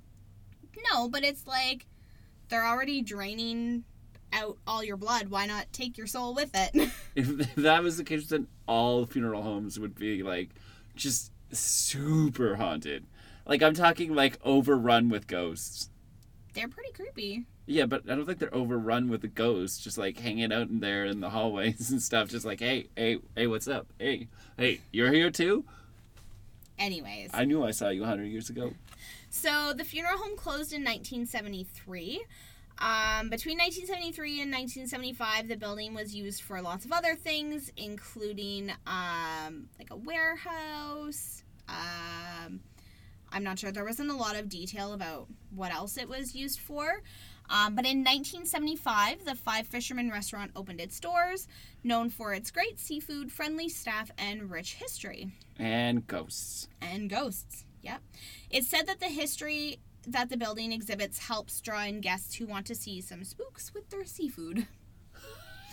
No, 0.92 1.10
but 1.10 1.24
it's 1.24 1.46
like 1.48 1.86
they're 2.50 2.66
already 2.66 3.02
draining 3.02 3.84
out 4.34 4.58
all 4.68 4.84
your 4.84 4.98
blood. 4.98 5.30
Why 5.30 5.46
not 5.46 5.72
take 5.72 5.98
your 5.98 6.08
soul 6.08 6.34
with 6.34 6.52
it? 6.54 6.92
If 7.16 7.56
that 7.56 7.82
was 7.82 7.98
the 7.98 8.04
case, 8.04 8.28
then 8.28 8.48
all 8.68 9.06
funeral 9.08 9.42
homes 9.42 9.80
would 9.80 9.96
be 9.96 10.22
like 10.22 10.52
just 10.96 11.32
super 11.52 12.56
haunted. 12.56 13.06
Like 13.46 13.64
I'm 13.64 13.74
talking 13.74 14.14
like 14.14 14.40
overrun 14.44 15.10
with 15.10 15.26
ghosts. 15.26 15.90
They're 16.58 16.68
pretty 16.68 16.92
creepy. 16.92 17.46
Yeah, 17.68 17.86
but 17.86 18.10
I 18.10 18.16
don't 18.16 18.26
think 18.26 18.40
they're 18.40 18.54
overrun 18.54 19.10
with 19.10 19.22
the 19.22 19.28
ghosts, 19.28 19.78
just 19.84 19.98
like 19.98 20.18
hanging 20.18 20.52
out 20.52 20.70
in 20.70 20.80
there 20.80 21.06
in 21.06 21.20
the 21.20 21.30
hallways 21.30 21.90
and 21.92 22.02
stuff. 22.02 22.30
Just 22.30 22.46
like, 22.46 22.60
hey, 22.60 22.88
hey, 22.96 23.20
hey, 23.36 23.46
what's 23.46 23.68
up? 23.68 23.86
Hey, 24.00 24.28
hey, 24.58 24.82
you're 24.92 25.12
here 25.12 25.30
too? 25.30 25.64
Anyways, 26.80 27.30
I 27.34 27.46
knew 27.46 27.64
I 27.64 27.72
saw 27.72 27.90
you 27.90 28.02
100 28.02 28.26
years 28.26 28.50
ago. 28.50 28.74
so 29.30 29.74
the 29.76 29.84
funeral 29.84 30.18
home 30.18 30.36
closed 30.36 30.74
in 30.74 30.84
1973. 30.84 32.24
Um, 32.80 33.30
between 33.30 33.58
1973 33.58 34.42
and 34.42 34.52
1975, 34.52 35.48
the 35.48 35.58
building 35.58 35.94
was 35.94 36.16
used 36.16 36.42
for 36.42 36.62
lots 36.62 36.86
of 36.86 36.92
other 36.92 37.16
things, 37.16 37.72
including 37.78 38.72
um, 38.86 39.70
like 39.80 39.90
a 39.92 39.96
warehouse. 39.96 41.44
Um, 41.68 42.62
I'm 43.32 43.44
not 43.44 43.60
sure. 43.60 43.72
There 43.72 43.86
wasn't 43.86 44.12
a 44.12 44.16
lot 44.16 44.36
of 44.36 44.50
detail 44.50 44.94
about 44.94 45.28
what 45.54 45.74
else 45.74 45.98
it 45.98 46.08
was 46.08 46.36
used 46.36 46.60
for. 46.60 47.02
Um, 47.50 47.76
but 47.76 47.86
in 47.86 48.00
1975, 48.00 49.24
the 49.26 49.36
Five 49.36 49.68
Fishermen 49.68 50.10
restaurant 50.10 50.52
opened 50.56 50.82
its 50.82 51.00
doors, 51.00 51.48
known 51.84 52.10
for 52.10 52.34
its 52.34 52.52
great 52.52 52.80
seafood, 52.80 53.32
friendly 53.32 53.70
staff, 53.70 54.12
and 54.18 54.52
rich 54.52 54.76
history. 54.76 55.32
And 55.58 56.06
ghosts. 56.08 56.68
And 56.82 57.10
ghosts. 57.10 57.66
Yep. 57.84 58.02
It's 58.50 58.68
said 58.68 58.88
that 58.88 59.00
the 59.00 59.06
history 59.06 59.80
that 60.06 60.30
the 60.30 60.38
building 60.38 60.72
exhibits 60.72 61.20
helps 61.20 61.60
draw 61.62 61.84
in 61.84 62.02
guests 62.02 62.36
who 62.36 62.48
want 62.48 62.66
to 62.68 62.76
see 62.76 63.02
some 63.02 63.24
spooks 63.24 63.74
with 63.74 63.90
their 63.90 64.06
seafood. 64.06 64.68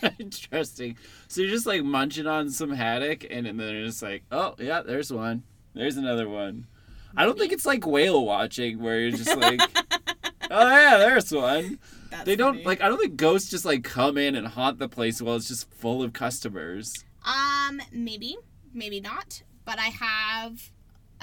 Interesting. 0.19 0.97
So 1.29 1.41
you're 1.41 1.51
just 1.51 1.67
like 1.67 1.85
munching 1.85 2.27
on 2.27 2.51
some 2.51 2.71
haddock, 2.71 3.25
and, 3.29 3.47
and 3.47 3.59
then 3.59 3.75
you're 3.75 3.87
just 3.87 4.03
like, 4.03 4.25
oh, 4.31 4.55
yeah, 4.59 4.83
there's 4.83 5.13
one. 5.13 5.45
There's 5.75 5.97
another 5.97 6.29
one. 6.29 6.67
I 7.17 7.25
don't 7.25 7.39
think 7.39 7.53
it's 7.53 7.67
like 7.67 7.87
whale 7.87 8.25
watching 8.25 8.81
where 8.81 9.01
you're 9.01 9.11
just 9.17 9.37
like, 9.37 9.61
oh, 10.51 10.77
yeah, 10.79 10.99
there's 10.99 11.31
one. 11.33 11.79
That's 12.11 12.25
They 12.25 12.37
don't, 12.37 12.55
funny. 12.55 12.65
like, 12.65 12.81
I 12.81 12.89
don't 12.89 12.99
think 12.99 13.17
ghosts 13.17 13.51
just 13.51 13.65
like 13.65 13.85
come 13.85 14.17
in 14.19 14.35
and 14.35 14.47
haunt 14.47 14.79
the 14.79 14.89
place 14.89 15.21
while 15.23 15.37
it's 15.37 15.49
just 15.49 15.71
full 15.73 16.03
of 16.03 16.13
customers. 16.13 17.05
Um, 17.25 17.81
maybe, 17.93 18.37
maybe 18.73 19.01
not. 19.01 19.43
But 19.65 19.79
I 19.79 19.87
have 19.87 20.71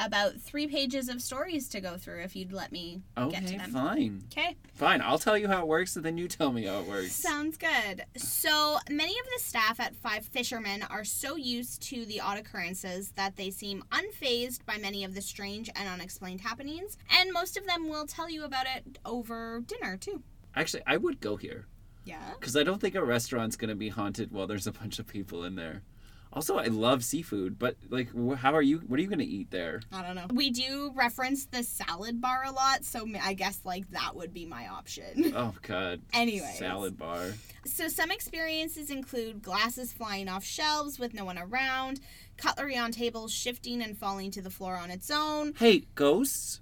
about 0.03 0.35
three 0.39 0.67
pages 0.67 1.07
of 1.09 1.21
stories 1.21 1.69
to 1.69 1.79
go 1.81 1.97
through 1.97 2.21
if 2.23 2.35
you'd 2.35 2.51
let 2.51 2.71
me 2.71 3.01
get 3.15 3.31
to 3.31 3.37
Okay, 3.37 3.57
them. 3.57 3.71
fine. 3.71 4.23
Okay. 4.31 4.55
Fine. 4.73 5.01
I'll 5.01 5.19
tell 5.19 5.37
you 5.37 5.47
how 5.47 5.61
it 5.61 5.67
works, 5.67 5.95
and 5.95 6.03
then 6.03 6.17
you 6.17 6.27
tell 6.27 6.51
me 6.51 6.65
how 6.65 6.79
it 6.79 6.87
works. 6.87 7.11
Sounds 7.13 7.57
good. 7.57 8.03
So 8.17 8.77
many 8.89 9.11
of 9.11 9.25
the 9.25 9.39
staff 9.43 9.79
at 9.79 9.95
Five 9.95 10.25
Fishermen 10.25 10.83
are 10.89 11.03
so 11.03 11.35
used 11.35 11.81
to 11.89 12.05
the 12.05 12.19
odd 12.19 12.37
occurrences 12.39 13.11
that 13.11 13.35
they 13.35 13.49
seem 13.51 13.83
unfazed 13.91 14.65
by 14.65 14.77
many 14.77 15.03
of 15.03 15.13
the 15.15 15.21
strange 15.21 15.69
and 15.75 15.87
unexplained 15.87 16.41
happenings, 16.41 16.97
and 17.19 17.31
most 17.31 17.57
of 17.57 17.65
them 17.67 17.87
will 17.87 18.07
tell 18.07 18.29
you 18.29 18.43
about 18.43 18.65
it 18.75 18.97
over 19.05 19.61
dinner 19.67 19.97
too. 19.97 20.23
Actually, 20.55 20.83
I 20.87 20.97
would 20.97 21.19
go 21.21 21.35
here 21.37 21.67
Yeah. 22.05 22.33
because 22.39 22.57
I 22.57 22.63
don't 22.63 22.79
think 22.81 22.95
a 22.95 23.03
restaurant's 23.03 23.55
gonna 23.55 23.75
be 23.75 23.89
haunted 23.89 24.31
while 24.31 24.47
there's 24.47 24.67
a 24.67 24.71
bunch 24.71 24.99
of 24.99 25.07
people 25.07 25.43
in 25.43 25.55
there. 25.55 25.83
Also, 26.33 26.57
I 26.57 26.67
love 26.67 27.03
seafood, 27.03 27.59
but 27.59 27.75
like, 27.89 28.07
how 28.37 28.53
are 28.55 28.61
you? 28.61 28.77
What 28.87 28.97
are 28.99 29.03
you 29.03 29.09
gonna 29.09 29.23
eat 29.23 29.51
there? 29.51 29.81
I 29.91 30.01
don't 30.01 30.15
know. 30.15 30.27
We 30.33 30.49
do 30.49 30.93
reference 30.95 31.45
the 31.47 31.61
salad 31.61 32.21
bar 32.21 32.45
a 32.47 32.51
lot, 32.51 32.85
so 32.85 33.05
I 33.21 33.33
guess 33.33 33.59
like 33.65 33.89
that 33.91 34.15
would 34.15 34.33
be 34.33 34.45
my 34.45 34.67
option. 34.67 35.33
Oh 35.41 35.53
God. 35.61 36.01
anyway, 36.13 36.53
Salad 36.57 36.97
bar. 36.97 37.31
So, 37.65 37.87
some 37.89 38.11
experiences 38.11 38.89
include 38.89 39.41
glasses 39.43 39.91
flying 39.91 40.29
off 40.29 40.43
shelves 40.45 40.99
with 40.99 41.13
no 41.13 41.25
one 41.25 41.37
around, 41.37 41.99
cutlery 42.37 42.77
on 42.77 42.91
tables 42.91 43.31
shifting 43.33 43.81
and 43.81 43.97
falling 43.97 44.31
to 44.31 44.41
the 44.41 44.49
floor 44.49 44.75
on 44.77 44.89
its 44.89 45.11
own, 45.11 45.53
Hey, 45.57 45.83
ghosts. 45.95 46.60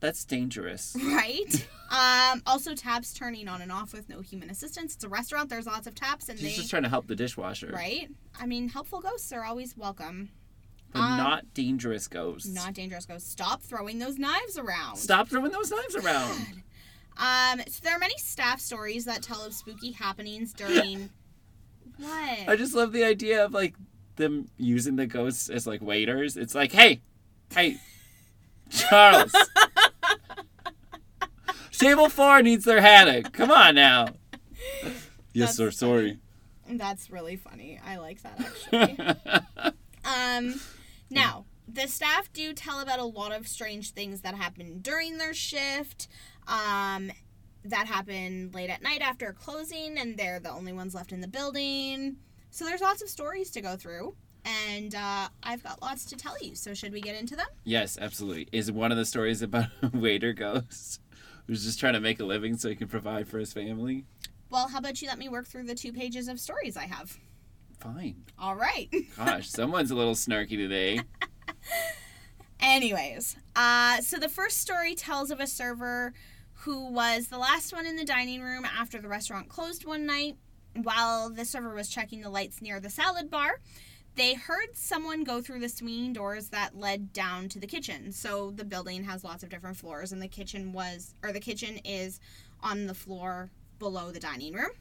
That's 0.00 0.24
dangerous. 0.24 0.96
right? 1.04 1.68
um, 1.90 2.42
also, 2.46 2.74
taps 2.74 3.12
turning 3.12 3.48
on 3.48 3.60
and 3.62 3.70
off 3.70 3.92
with 3.92 4.08
no 4.08 4.20
human 4.20 4.50
assistance. 4.50 4.94
It's 4.94 5.04
a 5.04 5.08
restaurant, 5.08 5.48
there's 5.50 5.66
lots 5.66 5.86
of 5.86 5.94
taps, 5.94 6.28
and 6.28 6.38
She's 6.38 6.50
they. 6.50 6.56
just 6.56 6.70
trying 6.70 6.82
to 6.84 6.88
help 6.88 7.06
the 7.06 7.16
dishwasher, 7.16 7.70
Right? 7.72 8.08
I 8.40 8.46
mean, 8.46 8.68
helpful 8.70 9.00
ghosts 9.00 9.32
are 9.32 9.44
always 9.44 9.76
welcome. 9.76 10.30
but 10.92 11.00
Um, 11.00 11.16
not 11.18 11.52
dangerous 11.54 12.08
ghosts. 12.08 12.48
Not 12.48 12.72
dangerous 12.74 13.04
ghosts. 13.06 13.30
Stop 13.30 13.62
throwing 13.62 13.98
those 13.98 14.18
knives 14.18 14.56
around. 14.58 14.96
Stop 14.96 15.28
throwing 15.28 15.52
those 15.52 15.70
knives 15.70 15.94
around. 15.96 16.62
Um, 17.18 17.60
so 17.68 17.80
there 17.82 17.94
are 17.94 17.98
many 17.98 18.16
staff 18.16 18.60
stories 18.60 19.04
that 19.04 19.22
tell 19.22 19.44
of 19.44 19.52
spooky 19.52 19.92
happenings 19.92 20.52
during. 20.54 21.10
What? 21.98 22.48
I 22.48 22.56
just 22.56 22.74
love 22.74 22.92
the 22.92 23.04
idea 23.04 23.44
of 23.44 23.52
like 23.52 23.74
them 24.16 24.48
using 24.56 24.96
the 24.96 25.06
ghosts 25.06 25.50
as 25.50 25.66
like 25.66 25.82
waiters. 25.82 26.34
It's 26.38 26.54
like, 26.54 26.72
hey, 26.72 27.02
hey, 27.52 27.76
Charles. 28.70 29.34
Table 31.80 32.08
four 32.08 32.42
needs 32.42 32.64
their 32.64 32.80
haddock. 32.80 33.32
Come 33.32 33.50
on 33.50 33.74
now. 33.74 34.06
Yes, 35.32 35.56
That's 35.56 35.56
sir. 35.56 35.70
Sorry. 35.70 36.18
That's 36.68 37.10
really 37.10 37.36
funny. 37.36 37.80
I 37.84 37.96
like 37.96 38.22
that 38.22 38.40
actually. 39.26 39.74
um, 40.04 40.60
now 41.10 41.44
the 41.72 41.86
staff 41.86 42.32
do 42.32 42.52
tell 42.52 42.80
about 42.80 42.98
a 42.98 43.04
lot 43.04 43.32
of 43.32 43.46
strange 43.46 43.92
things 43.92 44.20
that 44.22 44.34
happen 44.34 44.78
during 44.80 45.18
their 45.18 45.34
shift. 45.34 46.08
Um, 46.46 47.12
that 47.64 47.86
happen 47.86 48.50
late 48.54 48.70
at 48.70 48.82
night 48.82 49.02
after 49.02 49.32
closing, 49.32 49.98
and 49.98 50.16
they're 50.16 50.40
the 50.40 50.50
only 50.50 50.72
ones 50.72 50.94
left 50.94 51.12
in 51.12 51.20
the 51.20 51.28
building. 51.28 52.16
So 52.50 52.64
there's 52.64 52.80
lots 52.80 53.02
of 53.02 53.08
stories 53.08 53.50
to 53.52 53.60
go 53.60 53.76
through, 53.76 54.16
and 54.44 54.94
uh, 54.94 55.28
I've 55.42 55.62
got 55.62 55.82
lots 55.82 56.04
to 56.06 56.16
tell 56.16 56.36
you. 56.40 56.54
So 56.54 56.72
should 56.74 56.92
we 56.92 57.00
get 57.00 57.16
into 57.16 57.36
them? 57.36 57.46
yes, 57.64 57.98
absolutely. 58.00 58.48
Is 58.52 58.72
one 58.72 58.90
of 58.90 58.98
the 58.98 59.04
stories 59.04 59.42
about 59.42 59.66
a 59.82 59.96
waiter 59.96 60.32
ghost 60.32 61.00
who's 61.50 61.64
just 61.64 61.80
trying 61.80 61.94
to 61.94 62.00
make 62.00 62.20
a 62.20 62.24
living 62.24 62.56
so 62.56 62.68
he 62.68 62.76
can 62.76 62.86
provide 62.86 63.26
for 63.26 63.40
his 63.40 63.52
family? 63.52 64.04
Well, 64.50 64.68
how 64.68 64.78
about 64.78 65.02
you 65.02 65.08
let 65.08 65.18
me 65.18 65.28
work 65.28 65.48
through 65.48 65.64
the 65.64 65.74
two 65.74 65.92
pages 65.92 66.28
of 66.28 66.38
stories 66.38 66.76
I 66.76 66.84
have? 66.84 67.18
Fine. 67.80 68.22
All 68.38 68.54
right. 68.54 68.88
Gosh, 69.16 69.48
someone's 69.50 69.90
a 69.90 69.96
little 69.96 70.14
snarky 70.14 70.50
today. 70.50 71.00
Anyways, 72.60 73.36
uh, 73.56 74.00
so 74.00 74.18
the 74.18 74.28
first 74.28 74.58
story 74.58 74.94
tells 74.94 75.32
of 75.32 75.40
a 75.40 75.46
server 75.48 76.14
who 76.52 76.88
was 76.88 77.26
the 77.26 77.38
last 77.38 77.72
one 77.72 77.84
in 77.84 77.96
the 77.96 78.04
dining 78.04 78.42
room 78.42 78.64
after 78.64 79.00
the 79.00 79.08
restaurant 79.08 79.48
closed 79.48 79.84
one 79.84 80.06
night. 80.06 80.36
While 80.80 81.30
the 81.30 81.44
server 81.44 81.74
was 81.74 81.88
checking 81.88 82.20
the 82.20 82.30
lights 82.30 82.62
near 82.62 82.78
the 82.78 82.90
salad 82.90 83.28
bar, 83.28 83.58
they 84.16 84.34
heard 84.34 84.74
someone 84.74 85.24
go 85.24 85.40
through 85.40 85.60
the 85.60 85.68
swinging 85.68 86.12
doors 86.12 86.48
that 86.48 86.76
led 86.76 87.12
down 87.12 87.48
to 87.50 87.58
the 87.58 87.66
kitchen. 87.66 88.12
So 88.12 88.50
the 88.50 88.64
building 88.64 89.04
has 89.04 89.24
lots 89.24 89.42
of 89.42 89.48
different 89.48 89.76
floors, 89.76 90.12
and 90.12 90.20
the 90.20 90.28
kitchen 90.28 90.72
was, 90.72 91.14
or 91.22 91.32
the 91.32 91.40
kitchen 91.40 91.78
is 91.84 92.20
on 92.62 92.86
the 92.86 92.94
floor 92.94 93.50
below 93.78 94.10
the 94.10 94.20
dining 94.20 94.54
room. 94.54 94.72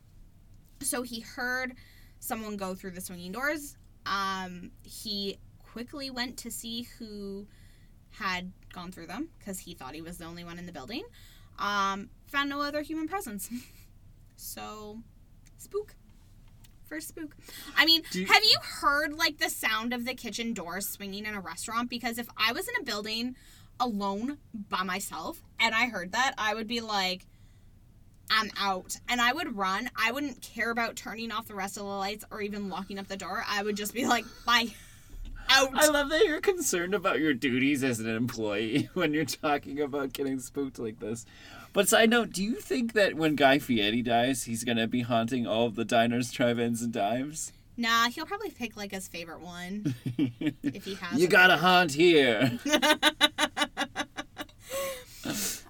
So 0.82 1.02
he 1.02 1.20
heard 1.22 1.76
someone 2.20 2.58
go 2.58 2.76
through 2.76 2.92
the 2.92 3.02
swinging 3.02 3.32
doors. 3.32 3.78
Um, 4.06 4.72
he 4.84 5.38
quickly 5.72 6.10
went 6.10 6.38
to 6.38 6.52
see 6.52 6.88
who 6.98 7.46
had 8.12 8.52
gone 8.74 8.92
through 8.92 9.08
them 9.08 9.30
because 9.38 9.60
he 9.60 9.74
thought 9.74 9.94
he 9.94 10.02
was 10.02 10.18
the 10.18 10.26
only 10.26 10.44
one 10.44 10.58
in 10.58 10.66
the 10.66 10.72
building. 10.72 11.04
Um, 11.58 12.10
found 12.28 12.50
no 12.50 12.62
other 12.62 12.82
human 12.82 13.08
presence. 13.08 13.50
so, 14.36 15.00
spook. 15.58 15.96
For 16.90 17.00
spook. 17.00 17.36
I 17.78 17.86
mean, 17.86 18.02
you- 18.12 18.26
have 18.26 18.44
you 18.44 18.58
heard 18.82 19.14
like 19.14 19.38
the 19.38 19.50
sound 19.50 19.94
of 19.94 20.06
the 20.06 20.14
kitchen 20.14 20.54
door 20.54 20.82
swinging 20.82 21.26
in 21.26 21.36
a 21.36 21.40
restaurant? 21.40 21.90
Because 21.90 22.18
if 22.18 22.28
I 22.36 22.52
was 22.52 22.68
in 22.68 22.74
a 22.82 22.84
building 22.84 23.36
alone 23.80 24.40
by 24.70 24.84
myself 24.84 25.42
and 25.60 25.74
I 25.74 25.86
heard 25.88 26.12
that, 26.12 26.34
I 26.38 26.54
would 26.54 26.68
be 26.68 26.82
like, 26.82 27.26
I'm 28.32 28.52
out. 28.60 28.98
And 29.08 29.20
I 29.22 29.34
would 29.34 29.56
run. 29.56 29.90
I 29.96 30.12
wouldn't 30.12 30.42
care 30.42 30.70
about 30.72 30.96
turning 30.96 31.32
off 31.32 31.48
the 31.48 31.56
rest 31.56 31.78
of 31.78 31.84
the 31.84 31.90
lights 31.90 32.26
or 32.30 32.42
even 32.42 32.70
locking 32.70 33.00
up 33.00 33.08
the 33.08 33.18
door. 33.18 33.44
I 33.48 33.64
would 33.64 33.76
just 33.78 33.94
be 33.94 34.06
like, 34.06 34.26
bye. 34.46 34.68
Out. 35.52 35.72
I 35.74 35.88
love 35.88 36.10
that 36.10 36.26
you're 36.26 36.42
concerned 36.42 36.94
about 36.94 37.20
your 37.20 37.34
duties 37.34 37.84
as 37.84 38.00
an 38.00 38.08
employee 38.08 38.88
when 38.94 39.16
you're 39.16 39.26
talking 39.26 39.82
about 39.82 40.14
getting 40.14 40.40
spooked 40.40 40.78
like 40.78 41.00
this. 41.00 41.26
But 41.72 41.88
side 41.88 42.10
note, 42.10 42.32
do 42.32 42.44
you 42.44 42.56
think 42.56 42.94
that 42.94 43.14
when 43.16 43.36
Guy 43.36 43.60
Fieri 43.60 44.02
dies, 44.02 44.44
he's 44.44 44.64
gonna 44.64 44.88
be 44.88 45.02
haunting 45.02 45.46
all 45.46 45.68
of 45.68 45.76
the 45.76 45.86
diners, 45.86 46.32
drive-ins, 46.32 46.82
and 46.82 46.92
dives? 46.92 47.54
Nah, 47.78 48.10
he'll 48.10 48.26
probably 48.26 48.50
pick 48.50 48.76
like 48.76 48.92
his 48.92 49.08
favorite 49.08 49.40
one 49.42 49.94
if 50.64 50.84
he 50.84 50.96
has 50.96 51.20
you 51.20 51.28
gotta 51.28 51.58
haunt 51.58 51.94
here. 51.94 52.60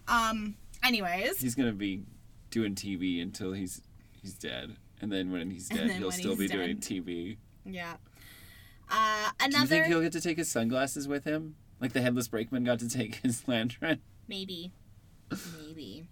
Um, 0.08 0.56
anyways. 0.84 1.40
he's 1.40 1.54
gonna 1.54 1.72
be 1.72 2.02
doing 2.50 2.74
TV 2.74 3.22
until 3.22 3.54
he's 3.54 3.82
he's 4.22 4.34
dead, 4.34 4.76
and 5.02 5.12
then 5.12 5.32
when 5.32 5.52
he's 5.52 5.70
dead, 5.70 5.92
he'll 5.92 6.12
still 6.12 6.36
be 6.36 6.44
he's 6.44 6.52
doing. 6.52 6.78
TV. 6.78 7.38
Yeah. 7.64 7.94
Uh, 8.90 9.30
another. 9.40 9.52
Do 9.52 9.62
you 9.62 9.68
think 9.68 9.86
he'll 9.86 10.02
get 10.02 10.14
to 10.14 10.22
take 10.22 10.38
his 10.40 10.50
sunglasses 10.50 11.08
with 11.08 11.26
him, 11.26 11.56
like 11.80 11.94
the 11.94 12.02
headless 12.02 12.28
brakeman 12.28 12.64
got 12.64 12.80
to 12.80 12.90
take 12.90 13.16
his 13.18 13.48
lantern? 13.48 14.00
maybe, 14.28 14.72
maybe. 15.60 16.06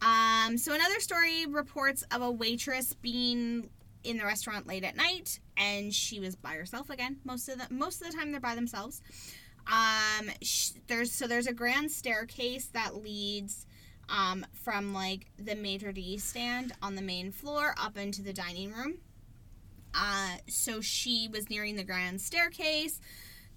Um, 0.00 0.58
so 0.58 0.74
another 0.74 0.98
story 1.00 1.46
reports 1.46 2.02
of 2.10 2.22
a 2.22 2.30
waitress 2.30 2.92
being 2.94 3.70
in 4.04 4.18
the 4.18 4.24
restaurant 4.24 4.66
late 4.66 4.84
at 4.84 4.96
night, 4.96 5.38
and 5.56 5.94
she 5.94 6.18
was 6.18 6.34
by 6.34 6.54
herself 6.54 6.90
again. 6.90 7.18
Most 7.24 7.48
of 7.48 7.58
the 7.58 7.72
most 7.72 8.00
of 8.00 8.10
the 8.10 8.16
time, 8.16 8.32
they're 8.32 8.40
by 8.40 8.54
themselves. 8.54 9.00
Um, 9.66 10.30
sh- 10.42 10.72
there's 10.88 11.12
so 11.12 11.26
there's 11.26 11.46
a 11.46 11.52
grand 11.52 11.90
staircase 11.92 12.66
that 12.72 12.96
leads 12.96 13.66
um, 14.08 14.44
from 14.52 14.92
like 14.92 15.26
the 15.38 15.54
maitre 15.54 15.92
d' 15.92 16.18
stand 16.18 16.72
on 16.82 16.96
the 16.96 17.02
main 17.02 17.30
floor 17.30 17.74
up 17.80 17.96
into 17.96 18.22
the 18.22 18.32
dining 18.32 18.72
room. 18.72 18.98
Uh, 19.94 20.36
so 20.48 20.80
she 20.80 21.28
was 21.30 21.50
nearing 21.50 21.76
the 21.76 21.84
grand 21.84 22.20
staircase 22.20 22.98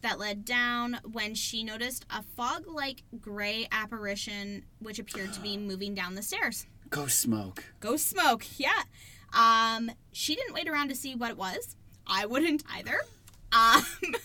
that 0.02 0.20
led 0.20 0.46
down 0.46 1.00
when 1.12 1.36
she 1.36 1.64
noticed 1.64 2.06
a 2.10 2.22
fog 2.22 2.66
like 2.68 3.04
gray 3.20 3.68
apparition 3.72 4.64
which 4.80 5.00
appeared 5.00 5.34
to 5.34 5.40
be 5.42 5.58
moving 5.58 5.94
down 5.96 6.16
the 6.16 6.22
stairs. 6.22 6.66
Ghost 6.90 7.20
smoke. 7.20 7.64
Ghost 7.80 8.08
smoke, 8.08 8.46
yeah. 8.58 8.84
Um, 9.34 9.92
she 10.12 10.36
didn't 10.36 10.54
wait 10.54 10.68
around 10.70 10.90
to 10.90 10.96
see 10.96 11.16
what 11.16 11.32
it 11.32 11.38
was. 11.38 11.76
I 12.08 12.26
wouldn't 12.26 12.64
either. 12.74 13.00
Um, 13.52 13.84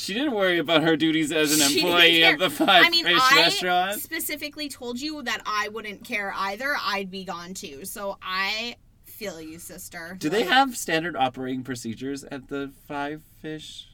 She 0.00 0.14
didn't 0.14 0.32
worry 0.32 0.58
about 0.58 0.82
her 0.82 0.96
duties 0.96 1.30
as 1.30 1.60
an 1.60 1.70
employee 1.70 2.22
of 2.22 2.38
the 2.38 2.48
Five 2.48 2.86
I 2.86 2.88
mean, 2.88 3.04
Fish 3.04 3.20
I 3.20 3.36
restaurant. 3.36 4.00
specifically 4.00 4.70
told 4.70 4.98
you 4.98 5.22
that 5.24 5.42
I 5.44 5.68
wouldn't 5.68 6.04
care 6.04 6.32
either. 6.34 6.74
I'd 6.82 7.10
be 7.10 7.24
gone 7.24 7.52
too. 7.52 7.84
So 7.84 8.16
I 8.22 8.76
feel 9.04 9.42
you, 9.42 9.58
sister. 9.58 10.16
Do 10.18 10.30
they 10.30 10.44
have 10.44 10.74
standard 10.74 11.16
operating 11.16 11.64
procedures 11.64 12.24
at 12.24 12.48
the 12.48 12.72
Five 12.88 13.20
Fish 13.42 13.88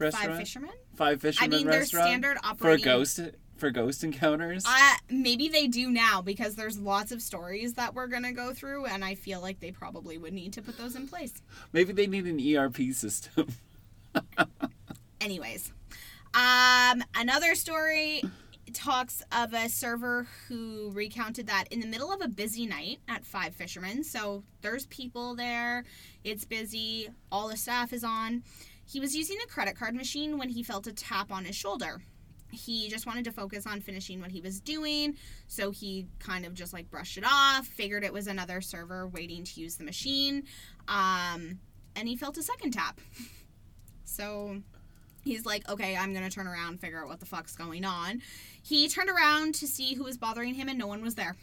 restaurant? 0.00 0.30
five 0.30 0.38
fishermen? 0.38 0.70
Five 0.94 1.18
I 1.18 1.20
Fisherman 1.20 1.50
mean, 1.50 1.66
their 1.66 1.84
standard 1.84 2.38
for 2.56 2.76
ghost 2.78 3.20
for 3.60 3.70
ghost 3.70 4.02
encounters. 4.02 4.64
Uh, 4.66 4.94
maybe 5.10 5.48
they 5.48 5.68
do 5.68 5.90
now 5.90 6.22
because 6.22 6.56
there's 6.56 6.78
lots 6.78 7.12
of 7.12 7.22
stories 7.22 7.74
that 7.74 7.94
we're 7.94 8.06
gonna 8.08 8.32
go 8.32 8.52
through, 8.52 8.86
and 8.86 9.04
I 9.04 9.14
feel 9.14 9.40
like 9.40 9.60
they 9.60 9.70
probably 9.70 10.18
would 10.18 10.32
need 10.32 10.54
to 10.54 10.62
put 10.62 10.78
those 10.78 10.96
in 10.96 11.06
place. 11.06 11.34
Maybe 11.72 11.92
they 11.92 12.06
need 12.06 12.26
an 12.26 12.40
ERP 12.40 12.92
system. 12.92 13.48
Anyways, 15.20 15.72
um, 16.34 17.04
another 17.14 17.54
story 17.54 18.22
talks 18.72 19.22
of 19.32 19.52
a 19.52 19.68
server 19.68 20.26
who 20.48 20.90
recounted 20.92 21.46
that 21.48 21.64
in 21.70 21.80
the 21.80 21.86
middle 21.86 22.12
of 22.12 22.20
a 22.22 22.28
busy 22.28 22.66
night 22.66 23.00
at 23.08 23.24
Five 23.24 23.54
Fishermen, 23.54 24.02
so 24.04 24.42
there's 24.62 24.86
people 24.86 25.34
there, 25.34 25.84
it's 26.24 26.44
busy, 26.44 27.08
all 27.30 27.48
the 27.48 27.56
staff 27.56 27.92
is 27.92 28.04
on. 28.04 28.42
He 28.90 28.98
was 28.98 29.14
using 29.14 29.36
the 29.40 29.46
credit 29.46 29.76
card 29.76 29.94
machine 29.94 30.36
when 30.36 30.48
he 30.48 30.64
felt 30.64 30.86
a 30.88 30.92
tap 30.92 31.30
on 31.30 31.44
his 31.44 31.54
shoulder. 31.54 32.00
He 32.50 32.88
just 32.88 33.06
wanted 33.06 33.24
to 33.26 33.32
focus 33.32 33.64
on 33.64 33.80
finishing 33.80 34.20
what 34.20 34.32
he 34.32 34.40
was 34.40 34.60
doing, 34.60 35.16
so 35.46 35.70
he 35.70 36.08
kind 36.18 36.44
of 36.44 36.54
just 36.54 36.72
like 36.72 36.90
brushed 36.90 37.16
it 37.16 37.24
off, 37.24 37.66
figured 37.66 38.02
it 38.02 38.12
was 38.12 38.26
another 38.26 38.60
server 38.60 39.06
waiting 39.06 39.44
to 39.44 39.60
use 39.60 39.76
the 39.76 39.84
machine, 39.84 40.42
um, 40.88 41.60
and 41.94 42.08
he 42.08 42.16
felt 42.16 42.36
a 42.36 42.42
second 42.42 42.72
tap. 42.72 43.00
So 44.02 44.60
he's 45.22 45.46
like, 45.46 45.70
okay, 45.70 45.96
I'm 45.96 46.12
gonna 46.12 46.30
turn 46.30 46.48
around, 46.48 46.80
figure 46.80 47.00
out 47.00 47.06
what 47.06 47.20
the 47.20 47.26
fuck's 47.26 47.54
going 47.54 47.84
on. 47.84 48.20
He 48.60 48.88
turned 48.88 49.08
around 49.08 49.54
to 49.54 49.68
see 49.68 49.94
who 49.94 50.02
was 50.02 50.18
bothering 50.18 50.54
him, 50.54 50.68
and 50.68 50.76
no 50.76 50.88
one 50.88 51.00
was 51.00 51.14
there. 51.14 51.36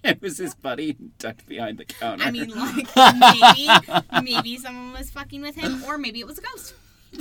it 0.04 0.22
was 0.22 0.38
his 0.38 0.54
buddy 0.54 0.96
tucked 1.18 1.46
behind 1.46 1.78
the 1.78 1.84
counter. 1.84 2.24
I 2.24 2.30
mean, 2.30 2.50
like 2.50 2.88
maybe 4.22 4.32
maybe 4.32 4.56
someone 4.58 4.92
was 4.92 5.10
fucking 5.10 5.42
with 5.42 5.56
him, 5.56 5.84
or 5.84 5.98
maybe 5.98 6.20
it 6.20 6.26
was 6.26 6.38
a 6.38 6.42
ghost. 6.42 6.74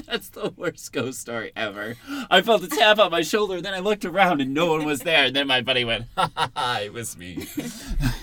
That's 0.06 0.30
the 0.30 0.54
worst 0.56 0.94
ghost 0.94 1.20
story 1.20 1.52
ever. 1.56 1.96
I 2.30 2.42
felt 2.42 2.64
a 2.64 2.68
tap 2.68 3.00
on 3.00 3.12
my 3.12 3.22
shoulder, 3.22 3.60
then 3.60 3.74
I 3.74 3.80
looked 3.80 4.06
around 4.06 4.40
and 4.40 4.54
no 4.54 4.68
one 4.68 4.86
was 4.86 5.00
there. 5.00 5.26
And 5.26 5.36
then 5.36 5.48
my 5.48 5.62
buddy 5.62 5.84
went, 5.84 6.06
ha 6.16 6.30
ha 6.36 6.52
ha, 6.56 6.80
it 6.84 6.94
was 6.94 7.18
me. 7.18 7.48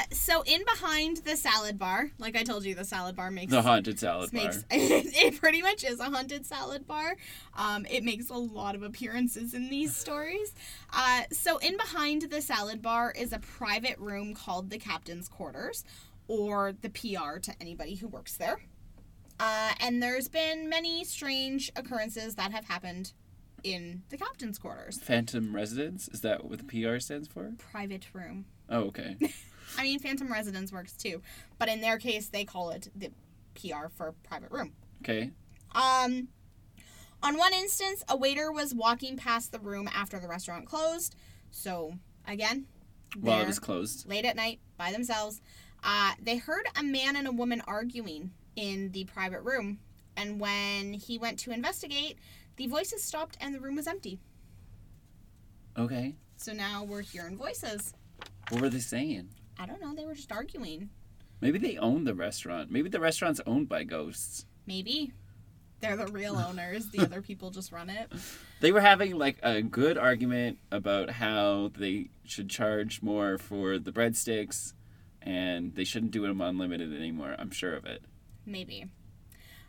Uh, 0.00 0.14
so 0.14 0.42
in 0.42 0.64
behind 0.64 1.18
the 1.18 1.36
salad 1.36 1.78
bar, 1.78 2.10
like 2.18 2.36
I 2.36 2.42
told 2.42 2.64
you, 2.64 2.74
the 2.74 2.84
salad 2.84 3.16
bar 3.16 3.30
makes 3.30 3.52
The 3.52 3.62
haunted 3.62 3.98
salad 3.98 4.30
bar. 4.32 4.50
it 4.70 5.38
pretty 5.40 5.60
much 5.60 5.84
is 5.84 6.00
a 6.00 6.04
haunted 6.04 6.46
salad 6.46 6.86
bar. 6.86 7.16
Um, 7.54 7.86
it 7.90 8.02
makes 8.02 8.30
a 8.30 8.34
lot 8.34 8.74
of 8.74 8.82
appearances 8.82 9.52
in 9.52 9.68
these 9.68 9.94
stories. 9.94 10.54
Uh, 10.92 11.22
so 11.32 11.58
in 11.58 11.76
behind 11.76 12.22
the 12.22 12.40
salad 12.40 12.80
bar 12.80 13.12
is 13.16 13.32
a 13.32 13.38
private 13.40 13.98
room 13.98 14.34
called 14.34 14.70
the 14.70 14.78
captain's 14.78 15.28
quarters, 15.28 15.84
or 16.28 16.72
the 16.80 16.90
PR 16.90 17.38
to 17.38 17.52
anybody 17.60 17.96
who 17.96 18.08
works 18.08 18.36
there. 18.36 18.60
Uh, 19.38 19.72
and 19.80 20.02
there's 20.02 20.28
been 20.28 20.68
many 20.68 21.04
strange 21.04 21.70
occurrences 21.76 22.36
that 22.36 22.52
have 22.52 22.64
happened 22.66 23.12
in 23.62 24.02
the 24.08 24.16
captain's 24.16 24.58
quarters. 24.58 24.98
Phantom 24.98 25.54
residence? 25.54 26.08
Is 26.08 26.22
that 26.22 26.44
what 26.44 26.58
the 26.58 26.64
PR 26.64 26.98
stands 26.98 27.28
for? 27.28 27.52
Private 27.58 28.06
room. 28.14 28.46
Oh, 28.70 28.82
okay. 28.84 29.16
I 29.78 29.82
mean, 29.82 29.98
phantom 29.98 30.30
residence 30.32 30.72
works 30.72 30.92
too, 30.94 31.22
but 31.58 31.68
in 31.68 31.80
their 31.80 31.98
case, 31.98 32.28
they 32.28 32.44
call 32.44 32.70
it 32.70 32.88
the 32.94 33.10
PR 33.54 33.88
for 33.94 34.14
private 34.22 34.50
room. 34.50 34.72
Okay. 35.02 35.30
Um, 35.74 36.28
on 37.22 37.36
one 37.36 37.52
instance, 37.52 38.02
a 38.08 38.16
waiter 38.16 38.50
was 38.50 38.74
walking 38.74 39.16
past 39.16 39.52
the 39.52 39.58
room 39.58 39.88
after 39.94 40.18
the 40.18 40.28
restaurant 40.28 40.66
closed. 40.66 41.14
So, 41.50 41.94
again, 42.26 42.66
While 43.18 43.40
it 43.42 43.46
was 43.46 43.58
closed. 43.58 44.08
late 44.08 44.24
at 44.24 44.36
night 44.36 44.60
by 44.76 44.92
themselves. 44.92 45.40
Uh, 45.82 46.12
they 46.22 46.36
heard 46.36 46.66
a 46.78 46.82
man 46.82 47.16
and 47.16 47.26
a 47.26 47.32
woman 47.32 47.62
arguing 47.66 48.30
in 48.56 48.90
the 48.92 49.04
private 49.04 49.40
room. 49.42 49.78
And 50.16 50.38
when 50.40 50.92
he 50.92 51.16
went 51.18 51.38
to 51.40 51.50
investigate, 51.52 52.18
the 52.56 52.66
voices 52.66 53.02
stopped 53.02 53.36
and 53.40 53.54
the 53.54 53.60
room 53.60 53.76
was 53.76 53.86
empty. 53.86 54.18
Okay. 55.78 56.14
So 56.36 56.52
now 56.52 56.84
we're 56.84 57.02
hearing 57.02 57.36
voices. 57.38 57.94
What 58.50 58.60
were 58.60 58.68
they 58.68 58.80
saying? 58.80 59.28
I 59.60 59.66
don't 59.66 59.82
know, 59.82 59.94
they 59.94 60.06
were 60.06 60.14
just 60.14 60.32
arguing. 60.32 60.88
Maybe 61.42 61.58
they 61.58 61.76
own 61.76 62.04
the 62.04 62.14
restaurant. 62.14 62.70
Maybe 62.70 62.88
the 62.88 62.98
restaurant's 62.98 63.42
owned 63.46 63.68
by 63.68 63.84
ghosts. 63.84 64.46
Maybe. 64.66 65.12
They're 65.80 65.96
the 65.98 66.06
real 66.06 66.36
owners, 66.48 66.88
the 66.90 67.00
other 67.00 67.20
people 67.20 67.50
just 67.50 67.70
run 67.70 67.90
it. 67.90 68.10
They 68.60 68.72
were 68.72 68.80
having 68.80 69.18
like 69.18 69.38
a 69.42 69.60
good 69.60 69.98
argument 69.98 70.58
about 70.72 71.10
how 71.10 71.72
they 71.76 72.08
should 72.24 72.48
charge 72.48 73.02
more 73.02 73.36
for 73.36 73.78
the 73.78 73.92
breadsticks 73.92 74.72
and 75.20 75.74
they 75.74 75.84
shouldn't 75.84 76.12
do 76.12 76.22
them 76.22 76.40
unlimited 76.40 76.94
anymore. 76.94 77.36
I'm 77.38 77.50
sure 77.50 77.74
of 77.74 77.84
it. 77.84 78.02
Maybe. 78.46 78.86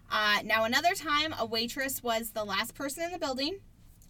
Uh, 0.09 0.39
now, 0.45 0.63
another 0.63 0.93
time, 0.93 1.33
a 1.37 1.45
waitress 1.45 2.01
was 2.01 2.31
the 2.31 2.45
last 2.45 2.75
person 2.75 3.03
in 3.03 3.11
the 3.11 3.19
building, 3.19 3.59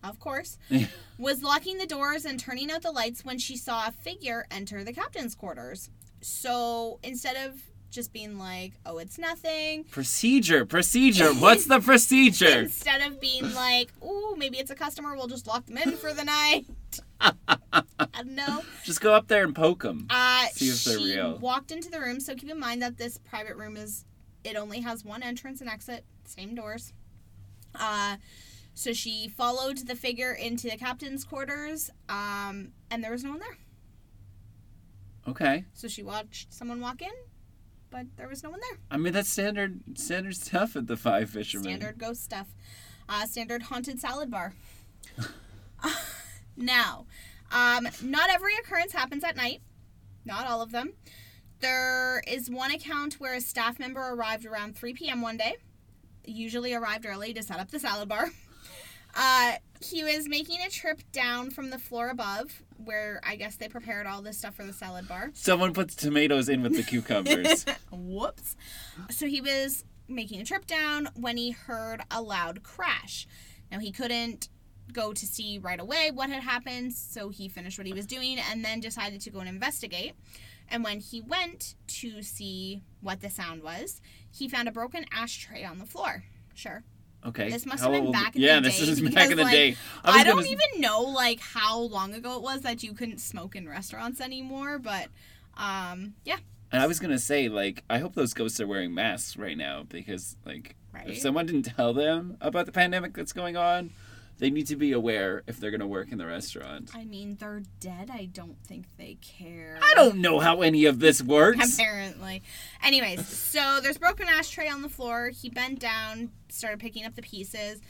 of 0.03 0.19
course, 0.19 0.57
was 1.17 1.43
locking 1.43 1.77
the 1.77 1.85
doors 1.85 2.25
and 2.25 2.39
turning 2.39 2.71
out 2.71 2.81
the 2.81 2.91
lights 2.91 3.23
when 3.25 3.37
she 3.37 3.55
saw 3.57 3.87
a 3.87 3.91
figure 3.91 4.45
enter 4.51 4.83
the 4.83 4.93
captain's 4.93 5.35
quarters. 5.35 5.89
So 6.21 6.99
instead 7.03 7.35
of 7.49 7.61
just 7.89 8.13
being 8.13 8.37
like, 8.39 8.71
oh, 8.85 8.99
it's 8.99 9.17
nothing, 9.17 9.83
Procedure, 9.83 10.65
procedure. 10.65 11.33
What's 11.33 11.65
the 11.65 11.79
procedure? 11.81 12.59
instead 12.61 13.01
of 13.01 13.19
being 13.19 13.53
like, 13.53 13.91
ooh, 14.01 14.35
maybe 14.37 14.57
it's 14.59 14.71
a 14.71 14.75
customer, 14.75 15.13
we'll 15.15 15.27
just 15.27 15.45
lock 15.45 15.65
them 15.65 15.77
in 15.77 15.91
for 15.97 16.13
the 16.13 16.23
night. 16.23 16.65
I 17.19 17.45
don't 18.15 18.35
know. 18.35 18.61
Just 18.85 19.01
go 19.01 19.13
up 19.13 19.27
there 19.27 19.43
and 19.43 19.53
poke 19.53 19.83
them. 19.83 20.07
Uh, 20.09 20.45
See 20.53 20.69
if 20.69 20.83
they're 20.85 20.99
she 20.99 21.15
real. 21.15 21.37
walked 21.39 21.71
into 21.71 21.89
the 21.91 21.99
room, 21.99 22.19
so 22.19 22.33
keep 22.33 22.49
in 22.49 22.59
mind 22.59 22.81
that 22.81 22.97
this 22.97 23.17
private 23.17 23.57
room 23.57 23.75
is 23.77 24.05
it 24.43 24.55
only 24.55 24.79
has 24.81 25.03
one 25.05 25.21
entrance 25.21 25.61
and 25.61 25.69
exit, 25.69 26.05
same 26.25 26.55
doors. 26.55 26.93
Uh, 27.75 28.15
so 28.73 28.93
she 28.93 29.27
followed 29.27 29.79
the 29.79 29.95
figure 29.95 30.31
into 30.31 30.69
the 30.69 30.77
captain's 30.77 31.23
quarters, 31.23 31.89
um, 32.09 32.69
and 32.89 33.03
there 33.03 33.11
was 33.11 33.23
no 33.23 33.31
one 33.31 33.39
there. 33.39 33.57
Okay. 35.27 35.65
So 35.73 35.87
she 35.87 36.03
watched 36.03 36.53
someone 36.53 36.79
walk 36.79 37.01
in, 37.01 37.11
but 37.89 38.05
there 38.17 38.27
was 38.27 38.43
no 38.43 38.49
one 38.49 38.59
there. 38.69 38.79
I 38.89 38.97
mean, 38.97 39.13
that's 39.13 39.29
standard 39.29 39.81
standard 39.95 40.35
stuff 40.35 40.75
at 40.75 40.87
the 40.87 40.97
Five 40.97 41.29
Fishermen. 41.29 41.65
Standard 41.65 41.97
ghost 41.97 42.23
stuff. 42.23 42.47
Uh, 43.07 43.25
standard 43.25 43.63
haunted 43.63 43.99
salad 43.99 44.31
bar. 44.31 44.53
now, 46.55 47.05
um, 47.51 47.87
not 48.01 48.29
every 48.29 48.55
occurrence 48.55 48.93
happens 48.93 49.23
at 49.23 49.35
night. 49.35 49.61
Not 50.25 50.47
all 50.47 50.61
of 50.61 50.71
them. 50.71 50.93
There 51.59 52.23
is 52.27 52.49
one 52.49 52.71
account 52.71 53.15
where 53.15 53.35
a 53.35 53.41
staff 53.41 53.79
member 53.79 54.01
arrived 54.01 54.45
around 54.45 54.75
3 54.75 54.93
p.m. 54.93 55.21
one 55.21 55.37
day. 55.37 55.57
Usually 56.25 56.73
arrived 56.73 57.05
early 57.05 57.33
to 57.33 57.43
set 57.43 57.59
up 57.59 57.69
the 57.69 57.79
salad 57.79 58.09
bar. 58.09 58.29
Uh, 59.15 59.53
he 59.81 60.03
was 60.03 60.27
making 60.27 60.59
a 60.61 60.69
trip 60.69 61.01
down 61.11 61.49
from 61.49 61.69
the 61.69 61.79
floor 61.79 62.09
above, 62.09 62.63
where 62.77 63.19
I 63.25 63.35
guess 63.35 63.55
they 63.55 63.67
prepared 63.67 64.05
all 64.05 64.21
this 64.21 64.37
stuff 64.37 64.55
for 64.55 64.65
the 64.65 64.73
salad 64.73 65.07
bar. 65.07 65.31
Someone 65.33 65.73
puts 65.73 65.95
tomatoes 65.95 66.49
in 66.49 66.61
with 66.61 66.75
the 66.75 66.83
cucumbers. 66.83 67.65
Whoops. 67.91 68.55
So 69.09 69.27
he 69.27 69.41
was 69.41 69.83
making 70.07 70.41
a 70.41 70.45
trip 70.45 70.67
down 70.67 71.09
when 71.15 71.37
he 71.37 71.51
heard 71.51 72.01
a 72.11 72.21
loud 72.21 72.63
crash. 72.63 73.27
Now 73.71 73.79
he 73.79 73.91
couldn't 73.91 74.49
go 74.91 75.13
to 75.13 75.25
see 75.25 75.57
right 75.57 75.79
away 75.79 76.11
what 76.13 76.29
had 76.29 76.43
happened, 76.43 76.93
so 76.93 77.29
he 77.29 77.47
finished 77.47 77.77
what 77.77 77.87
he 77.87 77.93
was 77.93 78.05
doing 78.05 78.37
and 78.39 78.63
then 78.63 78.79
decided 78.79 79.21
to 79.21 79.29
go 79.29 79.39
and 79.39 79.49
investigate. 79.49 80.13
And 80.69 80.83
when 80.83 80.99
he 80.99 81.21
went 81.21 81.75
to 81.87 82.21
see 82.21 82.83
what 83.01 83.21
the 83.21 83.29
sound 83.29 83.63
was, 83.63 84.01
he 84.31 84.47
found 84.47 84.67
a 84.67 84.71
broken 84.71 85.05
ashtray 85.11 85.63
on 85.63 85.79
the 85.79 85.85
floor. 85.85 86.23
Sure. 86.53 86.83
Okay. 87.25 87.49
This 87.51 87.65
must 87.65 87.83
how 87.83 87.91
have 87.91 87.99
been 87.99 88.05
old- 88.07 88.13
back 88.13 88.35
in 88.35 88.41
yeah, 88.41 88.55
the 88.59 88.69
this 88.69 88.79
day 88.79 88.91
is 88.91 89.01
back 89.13 89.29
in 89.29 89.37
the 89.37 89.43
like, 89.43 89.51
day. 89.53 89.75
I, 90.03 90.17
was 90.17 90.23
don't 90.25 90.35
gonna- 90.37 90.47
even 90.47 90.81
know 90.81 91.01
like 91.01 91.39
how 91.39 91.79
long 91.79 92.13
ago 92.13 92.35
it 92.35 92.41
was 92.41 92.61
that 92.61 92.81
you 92.83 92.93
couldn't 92.93 93.19
smoke 93.19 93.55
in 93.55 93.69
restaurants 93.69 94.19
anymore, 94.19 94.79
but 94.79 95.07
um 95.57 96.15
yeah, 96.25 96.37
And 96.71 96.81
I 96.81 96.87
was 96.87 96.99
gonna 96.99 97.19
say, 97.19 97.49
like, 97.49 97.83
I 97.89 97.99
hope 97.99 98.15
those 98.15 98.33
ghosts 98.33 98.59
are 98.59 98.67
wearing 98.67 98.93
masks 98.93 99.37
right 99.37 99.57
now 99.57 99.83
because, 99.87 100.35
like, 100.45 100.75
right. 100.93 101.09
if 101.09 101.19
someone 101.19 101.45
didn't 101.45 101.63
tell 101.75 101.93
them 101.93 102.37
about 102.41 102.65
the 102.65 102.71
pandemic 102.71 103.13
that's 103.13 103.33
going 103.33 103.57
on, 103.57 103.91
they 104.41 104.49
need 104.49 104.65
to 104.65 104.75
be 104.75 104.91
aware 104.91 105.43
if 105.45 105.59
they're 105.59 105.69
gonna 105.69 105.87
work 105.87 106.11
in 106.11 106.17
the 106.17 106.25
restaurant. 106.25 106.89
I 106.95 107.05
mean, 107.05 107.37
they're 107.39 107.61
dead. 107.79 108.09
I 108.11 108.25
don't 108.25 108.57
think 108.65 108.85
they 108.97 109.19
care. 109.21 109.77
I 109.83 109.93
don't 109.93 110.17
know 110.17 110.39
how 110.39 110.63
any 110.63 110.85
of 110.85 110.99
this 110.99 111.21
works. 111.21 111.75
Apparently. 111.75 112.41
Anyways, 112.83 113.27
so 113.27 113.79
there's 113.83 113.99
broken 113.99 114.27
ashtray 114.27 114.67
on 114.67 114.81
the 114.81 114.89
floor. 114.89 115.29
He 115.29 115.51
bent 115.51 115.79
down, 115.79 116.31
started 116.49 116.79
picking 116.79 117.05
up 117.05 117.13
the 117.13 117.21
pieces, 117.21 117.81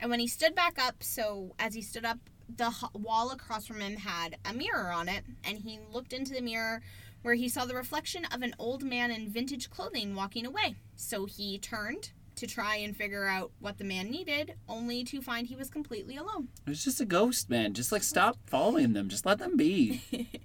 and 0.00 0.10
when 0.10 0.18
he 0.18 0.26
stood 0.26 0.56
back 0.56 0.76
up, 0.76 1.04
so 1.04 1.54
as 1.60 1.72
he 1.72 1.82
stood 1.82 2.04
up, 2.04 2.18
the 2.54 2.74
wall 2.94 3.30
across 3.30 3.68
from 3.68 3.80
him 3.80 3.94
had 3.94 4.38
a 4.44 4.52
mirror 4.52 4.90
on 4.90 5.08
it, 5.08 5.22
and 5.44 5.58
he 5.58 5.78
looked 5.92 6.12
into 6.12 6.34
the 6.34 6.40
mirror 6.40 6.82
where 7.22 7.34
he 7.34 7.48
saw 7.48 7.64
the 7.64 7.76
reflection 7.76 8.24
of 8.24 8.42
an 8.42 8.56
old 8.58 8.82
man 8.82 9.12
in 9.12 9.28
vintage 9.28 9.70
clothing 9.70 10.16
walking 10.16 10.44
away. 10.44 10.74
So 10.96 11.26
he 11.26 11.60
turned 11.60 12.10
to 12.42 12.46
try 12.48 12.74
and 12.76 12.96
figure 12.96 13.26
out 13.26 13.52
what 13.60 13.78
the 13.78 13.84
man 13.84 14.10
needed, 14.10 14.56
only 14.68 15.04
to 15.04 15.22
find 15.22 15.46
he 15.46 15.54
was 15.54 15.70
completely 15.70 16.16
alone. 16.16 16.48
It 16.66 16.70
was 16.70 16.82
just 16.82 17.00
a 17.00 17.04
ghost, 17.04 17.48
man. 17.48 17.72
Just 17.72 17.92
like 17.92 18.02
stop 18.02 18.36
following 18.46 18.94
them. 18.94 19.08
Just 19.08 19.24
let 19.24 19.38
them 19.38 19.56
be. 19.56 20.02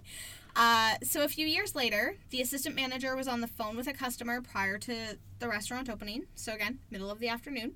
Uh, 0.59 0.95
so 1.03 1.21
a 1.21 1.27
few 1.27 1.45
years 1.45 1.75
later, 1.75 2.15
the 2.31 2.41
assistant 2.41 2.73
manager 2.73 3.15
was 3.15 3.27
on 3.27 3.41
the 3.41 3.47
phone 3.47 3.77
with 3.77 3.85
a 3.85 3.93
customer 3.93 4.41
prior 4.41 4.79
to 4.79 5.15
the 5.37 5.47
restaurant 5.47 5.87
opening. 5.87 6.25
So 6.33 6.51
again, 6.51 6.79
middle 6.89 7.11
of 7.11 7.19
the 7.19 7.27
afternoon, 7.27 7.75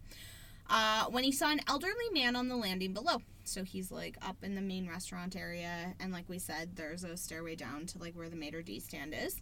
uh, 0.68 1.06
when 1.06 1.24
he 1.24 1.32
saw 1.32 1.52
an 1.52 1.60
elderly 1.68 2.10
man 2.12 2.36
on 2.36 2.48
the 2.48 2.56
landing 2.56 2.92
below. 2.92 3.22
So 3.44 3.64
he's 3.64 3.92
like 3.92 4.18
up 4.28 4.38
in 4.42 4.56
the 4.56 4.62
main 4.62 4.90
restaurant 4.90 5.36
area, 5.36 5.94
and 6.00 6.12
like 6.12 6.28
we 6.28 6.40
said, 6.40 6.76
there's 6.76 7.04
a 7.04 7.16
stairway 7.18 7.56
down 7.56 7.86
to 7.86 8.00
like 8.00 8.16
where 8.16 8.30
the 8.30 8.36
maitre 8.36 8.64
d 8.64 8.80
stand 8.80 9.14
is. 9.16 9.40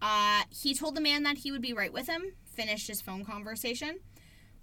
Uh, 0.00 0.42
he 0.50 0.74
told 0.74 0.94
the 0.94 1.00
man 1.00 1.22
that 1.22 1.38
he 1.38 1.50
would 1.50 1.62
be 1.62 1.72
right 1.72 1.92
with 1.92 2.08
him. 2.08 2.34
Finished 2.44 2.88
his 2.88 3.00
phone 3.00 3.24
conversation. 3.24 4.00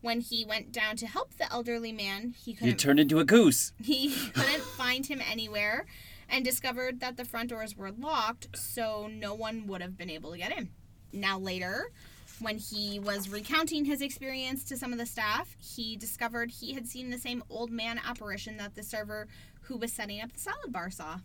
When 0.02 0.19
he 0.19 0.43
went 0.43 0.72
down 0.72 0.98
to 0.98 1.08
help 1.08 1.36
the 1.36 1.52
elderly 1.52 1.93
man, 1.93 2.34
he 2.38 2.54
couldn't 2.54 2.78
turned 2.78 3.00
into 3.00 3.19
a 3.19 3.24
goose. 3.24 3.72
he 3.84 4.13
couldn't 4.34 4.63
find 4.63 5.06
him 5.06 5.22
anywhere 5.32 5.86
and 6.30 6.43
discovered 6.43 7.00
that 7.00 7.15
the 7.15 7.26
front 7.26 7.50
doors 7.50 7.78
were 7.78 7.91
locked, 7.91 8.48
so 8.56 9.08
no 9.08 9.34
one 9.34 9.67
would 9.67 9.82
have 9.82 9.98
been 9.98 10.10
able 10.10 10.32
to 10.32 10.38
get 10.38 10.58
in. 10.58 10.69
Now, 11.13 11.38
later, 11.38 11.91
when 12.39 12.58
he 12.58 13.00
was 13.00 13.30
recounting 13.30 13.86
his 13.86 14.02
experience 14.02 14.63
to 14.65 14.78
some 14.78 14.91
of 14.91 15.00
the 15.00 15.06
staff, 15.06 15.56
he 15.60 15.96
discovered 15.96 16.52
he 16.52 16.74
had 16.74 16.88
seen 16.88 17.10
the 17.10 17.17
same 17.17 17.43
old 17.50 17.72
man 17.72 18.00
apparition 18.04 18.58
that 18.58 18.76
the 18.76 18.84
server 18.84 19.28
who 19.62 19.78
was 19.78 19.93
setting 19.93 20.22
up 20.22 20.34
the 20.34 20.39
salad 20.39 20.72
bar 20.72 20.89
saw. 20.89 21.19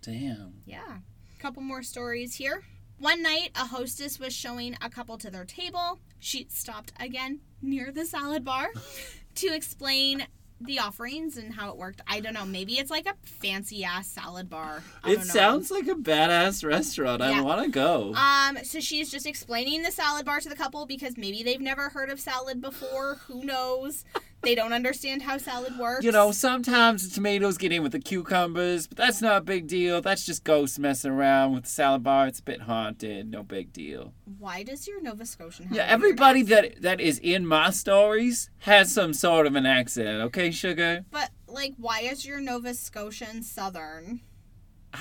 Damn. 0.00 0.62
Yeah. 0.64 0.98
Couple 1.38 1.62
more 1.62 1.82
stories 1.82 2.36
here. 2.36 2.62
One 2.98 3.22
night, 3.22 3.50
a 3.54 3.66
hostess 3.66 4.18
was 4.18 4.32
showing 4.32 4.76
a 4.80 4.88
couple 4.88 5.18
to 5.18 5.30
their 5.30 5.44
table. 5.44 5.98
She 6.18 6.46
stopped 6.48 6.92
again 6.98 7.40
near 7.60 7.92
the 7.92 8.06
salad 8.06 8.44
bar 8.44 8.68
to 9.36 9.54
explain 9.54 10.26
the 10.60 10.78
offerings 10.78 11.36
and 11.36 11.52
how 11.52 11.68
it 11.70 11.76
worked. 11.76 12.00
I 12.06 12.20
don't 12.20 12.32
know. 12.32 12.46
Maybe 12.46 12.78
it's 12.78 12.90
like 12.90 13.06
a 13.06 13.14
fancy 13.22 13.84
ass 13.84 14.08
salad 14.08 14.48
bar. 14.48 14.82
I 15.04 15.12
It 15.12 15.22
sounds 15.24 15.70
like 15.70 15.86
a 15.86 15.94
badass 15.94 16.64
restaurant. 16.64 17.20
I 17.20 17.42
want 17.42 17.62
to 17.64 17.70
go. 17.70 18.14
Um, 18.14 18.58
so 18.64 18.80
she's 18.80 19.10
just 19.10 19.26
explaining 19.26 19.82
the 19.82 19.90
salad 19.90 20.24
bar 20.24 20.40
to 20.40 20.48
the 20.48 20.56
couple 20.56 20.86
because 20.86 21.18
maybe 21.18 21.42
they've 21.42 21.60
never 21.60 21.90
heard 21.90 22.08
of 22.08 22.18
salad 22.18 22.62
before. 22.62 23.16
Who 23.26 23.44
knows? 23.44 24.04
They 24.46 24.54
don't 24.54 24.72
understand 24.72 25.22
how 25.22 25.38
salad 25.38 25.76
works. 25.76 26.04
You 26.04 26.12
know, 26.12 26.30
sometimes 26.30 27.08
the 27.08 27.12
tomatoes 27.12 27.58
get 27.58 27.72
in 27.72 27.82
with 27.82 27.90
the 27.90 27.98
cucumbers, 27.98 28.86
but 28.86 28.96
that's 28.96 29.20
not 29.20 29.38
a 29.38 29.40
big 29.40 29.66
deal. 29.66 30.00
That's 30.00 30.24
just 30.24 30.44
ghosts 30.44 30.78
messing 30.78 31.10
around 31.10 31.52
with 31.54 31.64
the 31.64 31.70
salad 31.70 32.04
bar. 32.04 32.28
It's 32.28 32.38
a 32.38 32.44
bit 32.44 32.60
haunted. 32.62 33.28
No 33.28 33.42
big 33.42 33.72
deal. 33.72 34.12
why 34.38 34.62
does 34.62 34.86
your 34.86 35.02
Nova 35.02 35.26
Scotian 35.26 35.66
have 35.66 35.76
Yeah, 35.76 35.86
everybody 35.86 36.42
that 36.42 36.80
that 36.82 37.00
is 37.00 37.18
in 37.18 37.44
my 37.44 37.70
stories 37.70 38.48
has 38.58 38.94
some 38.94 39.12
sort 39.12 39.48
of 39.48 39.56
an 39.56 39.66
accent. 39.66 40.22
Okay, 40.22 40.52
sugar. 40.52 41.04
But 41.10 41.30
like, 41.48 41.74
why 41.76 42.02
is 42.02 42.24
your 42.24 42.40
Nova 42.40 42.74
Scotian 42.74 43.42
Southern? 43.42 44.20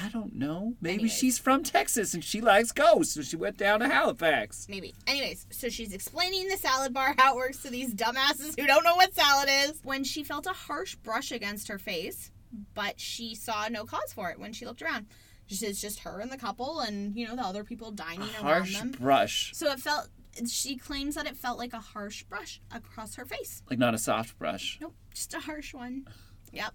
I 0.03 0.09
don't 0.09 0.35
know. 0.35 0.73
Maybe 0.81 0.93
Anyways. 0.95 1.13
she's 1.17 1.37
from 1.39 1.63
Texas 1.63 2.13
and 2.13 2.23
she 2.23 2.41
likes 2.41 2.71
ghosts, 2.71 3.13
so 3.13 3.21
she 3.21 3.35
went 3.37 3.57
down 3.57 3.79
to 3.79 3.87
Halifax. 3.87 4.67
Maybe. 4.69 4.93
Anyways, 5.07 5.47
so 5.51 5.69
she's 5.69 5.93
explaining 5.93 6.47
the 6.49 6.57
salad 6.57 6.93
bar, 6.93 7.15
how 7.17 7.33
it 7.33 7.37
works 7.37 7.59
to 7.63 7.69
these 7.69 7.93
dumbasses 7.93 8.59
who 8.59 8.67
don't 8.67 8.83
know 8.83 8.95
what 8.95 9.13
salad 9.13 9.49
is. 9.65 9.79
When 9.83 10.03
she 10.03 10.23
felt 10.23 10.45
a 10.47 10.53
harsh 10.53 10.95
brush 10.95 11.31
against 11.31 11.67
her 11.69 11.77
face, 11.79 12.31
but 12.73 12.99
she 12.99 13.35
saw 13.35 13.67
no 13.69 13.85
cause 13.85 14.11
for 14.13 14.29
it 14.29 14.39
when 14.39 14.53
she 14.53 14.65
looked 14.65 14.81
around. 14.81 15.05
Just 15.47 15.61
it's 15.63 15.79
just 15.81 15.99
her 15.99 16.19
and 16.19 16.31
the 16.31 16.37
couple, 16.37 16.79
and 16.79 17.15
you 17.15 17.27
know 17.27 17.35
the 17.35 17.43
other 17.43 17.63
people 17.63 17.91
dining 17.91 18.21
around 18.21 18.43
harsh 18.43 18.77
them. 18.77 18.91
brush, 18.91 19.51
So 19.53 19.71
it 19.71 19.79
felt. 19.79 20.09
She 20.49 20.75
claims 20.75 21.15
that 21.15 21.27
it 21.27 21.37
felt 21.37 21.57
like 21.57 21.71
a 21.71 21.79
harsh 21.79 22.23
brush 22.23 22.59
across 22.73 23.15
her 23.15 23.23
face. 23.25 23.61
like 23.69 23.79
not 23.79 23.93
a 23.93 23.97
soft 23.97 24.37
brush. 24.37 24.77
Nope, 24.81 24.95
just 25.13 25.33
a 25.33 25.39
harsh 25.39 25.73
one. 25.73 26.05
Yep. 26.51 26.73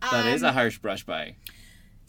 That 0.00 0.26
is 0.26 0.42
Um, 0.42 0.48
a 0.48 0.52
harsh 0.52 0.78
brush 0.78 1.04
by. 1.04 1.36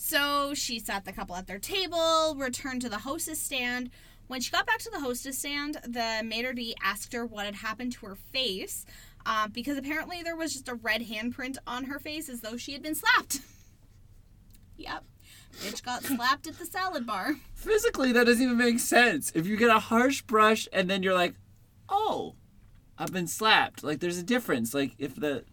So 0.01 0.53
she 0.53 0.79
sat 0.79 1.03
the 1.03 1.12
couple 1.12 1.35
at 1.35 1.45
their 1.45 1.59
table, 1.59 2.33
returned 2.38 2.81
to 2.83 2.89
the 2.89 2.99
hostess 2.99 3.38
stand. 3.38 3.89
When 4.27 4.39
she 4.39 4.49
got 4.49 4.65
back 4.65 4.79
to 4.79 4.89
the 4.89 5.01
hostess 5.01 5.39
stand, 5.39 5.75
the 5.85 6.21
maitre 6.23 6.53
d' 6.53 6.73
asked 6.81 7.12
her 7.12 7.25
what 7.25 7.45
had 7.45 7.55
happened 7.55 7.91
to 7.93 8.05
her 8.05 8.15
face, 8.15 8.85
uh, 9.25 9.49
because 9.49 9.77
apparently 9.77 10.23
there 10.23 10.38
was 10.38 10.53
just 10.53 10.69
a 10.69 10.75
red 10.75 11.07
handprint 11.07 11.57
on 11.67 11.83
her 11.83 11.99
face 11.99 12.29
as 12.29 12.39
though 12.39 12.55
she 12.55 12.71
had 12.71 12.81
been 12.81 12.95
slapped. 12.95 13.41
yep. 14.77 15.03
Bitch 15.57 15.83
got 15.83 16.03
slapped 16.05 16.47
at 16.47 16.57
the 16.57 16.65
salad 16.65 17.05
bar. 17.05 17.35
Physically, 17.53 18.13
that 18.13 18.25
doesn't 18.25 18.41
even 18.41 18.57
make 18.57 18.79
sense. 18.79 19.33
If 19.35 19.47
you 19.47 19.57
get 19.57 19.69
a 19.69 19.79
harsh 19.79 20.21
brush 20.21 20.65
and 20.71 20.89
then 20.89 21.03
you're 21.03 21.13
like, 21.13 21.35
oh, 21.89 22.35
I've 22.97 23.12
been 23.12 23.27
slapped. 23.27 23.83
Like, 23.83 23.99
there's 23.99 24.17
a 24.17 24.23
difference. 24.23 24.73
Like, 24.73 24.93
if 24.97 25.13
the, 25.15 25.43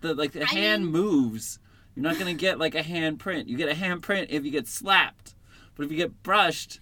the 0.00 0.14
like 0.14 0.32
the 0.32 0.42
I 0.42 0.46
hand 0.46 0.82
mean- 0.82 0.92
moves, 0.92 1.60
you're 1.96 2.02
not 2.04 2.18
gonna 2.18 2.34
get 2.34 2.58
like 2.60 2.74
a 2.76 2.82
hand 2.82 3.18
print. 3.18 3.48
You 3.48 3.56
get 3.56 3.68
a 3.68 3.74
hand 3.74 4.02
print 4.02 4.28
if 4.30 4.44
you 4.44 4.52
get 4.52 4.68
slapped, 4.68 5.34
but 5.74 5.84
if 5.86 5.90
you 5.90 5.96
get 5.96 6.22
brushed, 6.22 6.78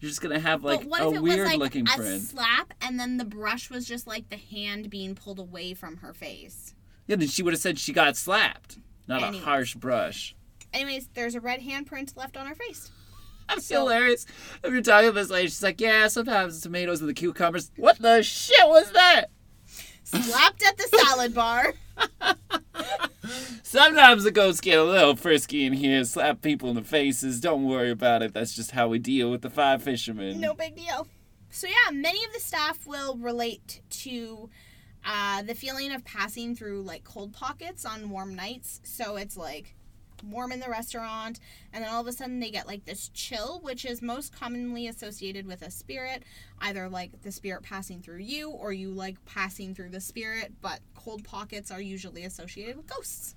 you're 0.00 0.08
just 0.08 0.22
gonna 0.22 0.40
have 0.40 0.64
like 0.64 0.84
a 0.84 1.10
weird 1.10 1.22
was 1.40 1.48
like 1.48 1.58
looking 1.58 1.86
a 1.86 1.96
print. 1.96 2.22
slap 2.22 2.72
and 2.80 2.98
then 2.98 3.18
the 3.18 3.24
brush 3.24 3.68
was 3.70 3.86
just 3.86 4.06
like 4.06 4.30
the 4.30 4.36
hand 4.36 4.88
being 4.88 5.14
pulled 5.14 5.38
away 5.38 5.74
from 5.74 5.98
her 5.98 6.14
face? 6.14 6.74
Yeah, 7.06 7.16
then 7.16 7.28
she 7.28 7.42
would 7.42 7.52
have 7.52 7.60
said 7.60 7.78
she 7.78 7.92
got 7.92 8.16
slapped, 8.16 8.78
not 9.08 9.22
Anyways. 9.22 9.42
a 9.42 9.44
harsh 9.44 9.74
brush. 9.74 10.34
Anyways, 10.72 11.08
there's 11.14 11.34
a 11.34 11.40
red 11.40 11.60
handprint 11.60 12.16
left 12.16 12.36
on 12.36 12.46
her 12.46 12.54
face. 12.54 12.90
That's 13.48 13.66
So- 13.66 13.80
hilarious. 13.82 14.24
If 14.62 14.72
you're 14.72 14.80
talking 14.82 15.08
to 15.10 15.12
this 15.12 15.28
lady, 15.28 15.48
she's 15.48 15.62
like, 15.62 15.80
yeah, 15.80 16.06
sometimes 16.08 16.56
the 16.60 16.62
tomatoes 16.68 17.00
and 17.00 17.10
the 17.10 17.14
cucumbers. 17.14 17.70
What 17.76 17.98
the 17.98 18.22
shit 18.22 18.66
was 18.66 18.90
that? 18.92 19.26
Slapped 20.04 20.62
at 20.62 20.76
the 20.78 20.98
salad 20.98 21.34
bar. 21.34 21.74
Sometimes 23.62 24.24
the 24.24 24.30
ghosts 24.30 24.60
get 24.60 24.78
a 24.78 24.84
little 24.84 25.16
frisky 25.16 25.64
in 25.66 25.72
here, 25.72 26.04
slap 26.04 26.42
people 26.42 26.68
in 26.68 26.74
the 26.74 26.82
faces. 26.82 27.40
Don't 27.40 27.64
worry 27.64 27.90
about 27.90 28.22
it. 28.22 28.34
That's 28.34 28.54
just 28.54 28.72
how 28.72 28.88
we 28.88 28.98
deal 28.98 29.30
with 29.30 29.42
the 29.42 29.50
five 29.50 29.82
fishermen. 29.82 30.40
No 30.40 30.54
big 30.54 30.76
deal. 30.76 31.06
So 31.50 31.66
yeah, 31.66 31.92
many 31.92 32.24
of 32.24 32.32
the 32.32 32.40
staff 32.40 32.86
will 32.86 33.16
relate 33.16 33.82
to 33.90 34.48
uh, 35.04 35.42
the 35.42 35.54
feeling 35.54 35.92
of 35.92 36.04
passing 36.04 36.54
through 36.54 36.82
like 36.82 37.04
cold 37.04 37.32
pockets 37.32 37.84
on 37.84 38.10
warm 38.10 38.34
nights. 38.34 38.80
So 38.84 39.16
it's 39.16 39.36
like 39.36 39.74
warm 40.22 40.52
in 40.52 40.60
the 40.60 40.68
restaurant, 40.68 41.40
and 41.72 41.84
then 41.84 41.90
all 41.92 42.00
of 42.00 42.06
a 42.06 42.12
sudden 42.12 42.40
they 42.40 42.50
get 42.50 42.66
like 42.66 42.84
this 42.84 43.08
chill, 43.14 43.60
which 43.62 43.84
is 43.84 44.02
most 44.02 44.34
commonly 44.34 44.86
associated 44.86 45.46
with 45.46 45.62
a 45.62 45.70
spirit, 45.70 46.22
either 46.60 46.88
like 46.88 47.22
the 47.22 47.32
spirit 47.32 47.62
passing 47.62 48.00
through 48.00 48.18
you 48.18 48.50
or 48.50 48.72
you 48.72 48.90
like 48.90 49.24
passing 49.24 49.74
through 49.74 49.90
the 49.90 50.00
spirit, 50.00 50.52
but 50.60 50.80
cold 50.94 51.24
pockets 51.24 51.70
are 51.70 51.80
usually 51.80 52.24
associated 52.24 52.76
with 52.76 52.86
ghosts. 52.86 53.34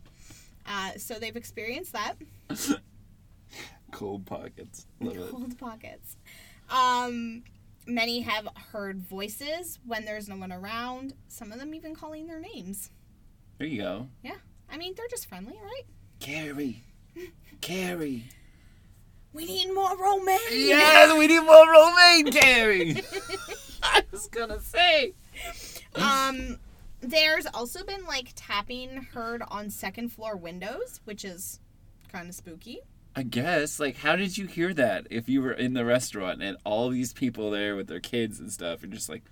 Uh, 0.68 0.92
so 0.98 1.16
they've 1.16 1.36
experienced 1.36 1.94
that. 1.94 2.16
Cold 3.92 4.26
pockets. 4.26 4.88
Love 5.00 5.18
it. 5.18 5.30
Cold 5.30 5.58
pockets. 5.58 6.18
Um, 6.70 7.44
many 7.86 8.22
have 8.22 8.48
heard 8.72 9.00
voices 9.00 9.80
when 9.86 10.06
there's 10.06 10.28
no 10.28 10.38
one 10.38 10.52
around. 10.52 11.14
Some 11.28 11.52
of 11.52 11.60
them 11.60 11.74
even 11.74 11.96
calling 11.96 12.28
their 12.28 12.40
names. 12.40 12.90
There 13.58 13.68
you 13.68 13.82
go. 13.82 14.08
Yeah, 14.24 14.36
I 14.70 14.78
mean 14.78 14.94
they're 14.98 15.08
just 15.10 15.28
friendly, 15.28 15.58
right? 15.64 15.84
Carrie. 16.20 16.84
Carrie. 17.62 18.26
We 19.34 19.46
need 19.46 19.74
more 19.74 19.98
romaine. 19.98 20.38
Yes, 20.52 21.18
we 21.18 21.28
need 21.28 21.42
more 21.42 21.70
romaine, 21.70 22.32
Carrie. 22.32 23.04
I 23.84 24.04
was 24.12 24.28
gonna 24.28 24.60
say. 24.62 25.14
Um, 25.96 26.60
there's 27.02 27.46
also 27.48 27.84
been 27.84 28.06
like 28.06 28.32
tapping 28.36 29.08
heard 29.14 29.44
on 29.50 29.70
second 29.70 30.10
floor 30.10 30.36
windows, 30.38 31.02
which 31.06 31.26
is 31.26 31.60
kind 32.12 32.30
of 32.30 32.36
spooky. 32.36 32.80
I 33.16 33.24
guess. 33.24 33.80
Like, 33.80 33.98
how 33.98 34.16
did 34.16 34.38
you 34.38 34.46
hear 34.46 34.74
that 34.74 35.08
if 35.10 35.30
you 35.30 35.42
were 35.42 35.54
in 35.54 35.74
the 35.74 35.86
restaurant 35.86 36.42
and 36.42 36.58
all 36.64 36.90
these 36.90 37.14
people 37.14 37.52
there 37.52 37.76
with 37.76 37.88
their 37.88 38.00
kids 38.00 38.40
and 38.40 38.52
stuff, 38.52 38.84
and 38.84 38.92
just 38.92 39.10
like, 39.10 39.24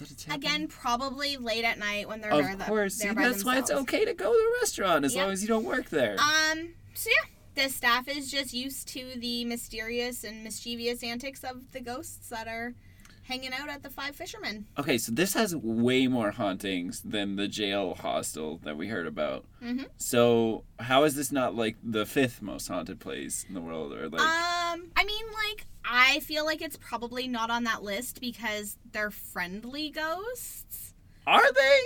was 0.00 0.08
that 0.08 0.10
a 0.10 0.16
tap? 0.16 0.36
Again, 0.36 0.68
probably 0.68 1.36
late 1.36 1.64
at 1.64 1.78
night 1.78 2.08
when 2.08 2.20
they're 2.20 2.32
of 2.32 2.44
there, 2.44 2.56
the- 2.56 2.64
course. 2.64 2.94
See, 2.94 3.08
that's 3.08 3.44
why 3.44 3.58
it's 3.58 3.70
okay 3.70 4.04
to 4.04 4.14
go 4.14 4.32
to 4.32 4.38
the 4.38 4.58
restaurant 4.60 5.04
as 5.04 5.14
Yep. 5.14 5.22
long 5.24 5.32
as 5.32 5.42
you 5.42 5.48
don't 5.48 5.64
work 5.64 5.90
there. 5.90 6.16
Um, 6.20 6.74
so 6.94 7.10
yeah, 7.10 7.62
the 7.64 7.68
staff 7.70 8.08
is 8.08 8.30
just 8.30 8.54
used 8.54 8.88
to 8.88 9.12
the 9.16 9.44
mysterious 9.44 10.24
and 10.24 10.42
mischievous 10.42 11.02
antics 11.02 11.44
of 11.44 11.72
the 11.72 11.80
ghosts 11.80 12.28
that 12.30 12.48
are 12.48 12.74
hanging 13.22 13.52
out 13.52 13.68
at 13.68 13.82
the 13.82 13.90
Five 13.90 14.16
Fishermen. 14.16 14.66
Okay, 14.78 14.98
so 14.98 15.12
this 15.12 15.34
has 15.34 15.54
way 15.56 16.06
more 16.06 16.32
hauntings 16.32 17.00
than 17.02 17.36
the 17.36 17.48
jail 17.48 17.94
hostel 17.94 18.58
that 18.64 18.76
we 18.76 18.88
heard 18.88 19.06
about. 19.06 19.44
Mhm. 19.62 19.86
So 19.96 20.64
how 20.78 21.04
is 21.04 21.14
this 21.14 21.30
not 21.32 21.54
like 21.54 21.76
the 21.82 22.04
fifth 22.06 22.42
most 22.42 22.68
haunted 22.68 23.00
place 23.00 23.44
in 23.48 23.54
the 23.54 23.60
world, 23.60 23.92
or 23.92 24.08
like? 24.08 24.20
Um, 24.20 24.90
I 24.96 25.04
mean, 25.04 25.24
like, 25.48 25.66
I 25.84 26.20
feel 26.20 26.44
like 26.44 26.60
it's 26.62 26.76
probably 26.76 27.28
not 27.28 27.50
on 27.50 27.64
that 27.64 27.82
list 27.82 28.20
because 28.20 28.76
they're 28.92 29.10
friendly 29.10 29.90
ghosts 29.90 30.94
are 31.26 31.52
they? 31.52 31.78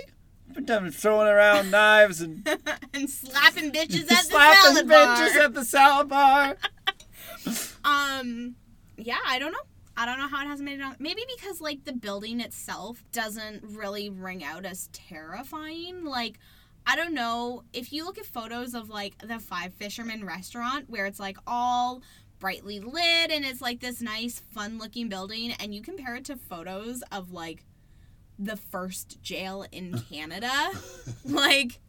I've 0.49 0.55
been 0.55 0.65
done 0.65 0.89
throwing 0.91 1.27
around 1.27 1.69
knives 1.71 2.21
and 2.21 2.47
and 2.93 3.09
slapping 3.09 3.71
bitches 3.71 4.03
at 4.03 4.07
the 4.09 4.15
slapping 4.15 4.61
salad 4.75 4.87
bar. 4.87 5.17
bitches 5.17 5.35
at 5.35 5.53
the 5.53 5.65
salad 5.65 6.09
bar. 6.09 6.57
Um, 7.85 8.55
yeah, 8.97 9.19
I 9.25 9.39
don't 9.39 9.51
know. 9.51 9.57
I 9.97 10.05
don't 10.05 10.19
know 10.19 10.27
how 10.27 10.43
it 10.43 10.47
hasn't 10.47 10.65
made 10.65 10.79
it 10.79 10.83
on. 10.83 10.95
Maybe 10.99 11.23
because 11.35 11.59
like 11.59 11.83
the 11.83 11.91
building 11.91 12.39
itself 12.39 13.03
doesn't 13.11 13.63
really 13.63 14.09
ring 14.11 14.43
out 14.43 14.63
as 14.63 14.89
terrifying. 14.93 16.05
Like, 16.05 16.37
I 16.85 16.95
don't 16.95 17.15
know 17.15 17.63
if 17.73 17.91
you 17.91 18.05
look 18.05 18.19
at 18.19 18.25
photos 18.27 18.75
of 18.75 18.89
like 18.89 19.17
the 19.27 19.39
Five 19.39 19.73
Fishermen 19.73 20.23
restaurant 20.23 20.87
where 20.87 21.07
it's 21.07 21.19
like 21.19 21.37
all 21.47 22.03
brightly 22.39 22.79
lit 22.79 23.31
and 23.31 23.43
it's 23.43 23.59
like 23.59 23.79
this 23.79 23.99
nice, 23.99 24.39
fun-looking 24.53 25.09
building, 25.09 25.51
and 25.53 25.73
you 25.73 25.81
compare 25.81 26.15
it 26.15 26.25
to 26.25 26.35
photos 26.37 27.01
of 27.11 27.31
like 27.31 27.65
the 28.37 28.55
first 28.55 29.19
jail 29.23 29.65
in 29.71 29.97
Canada, 30.11 30.69
like 31.25 31.79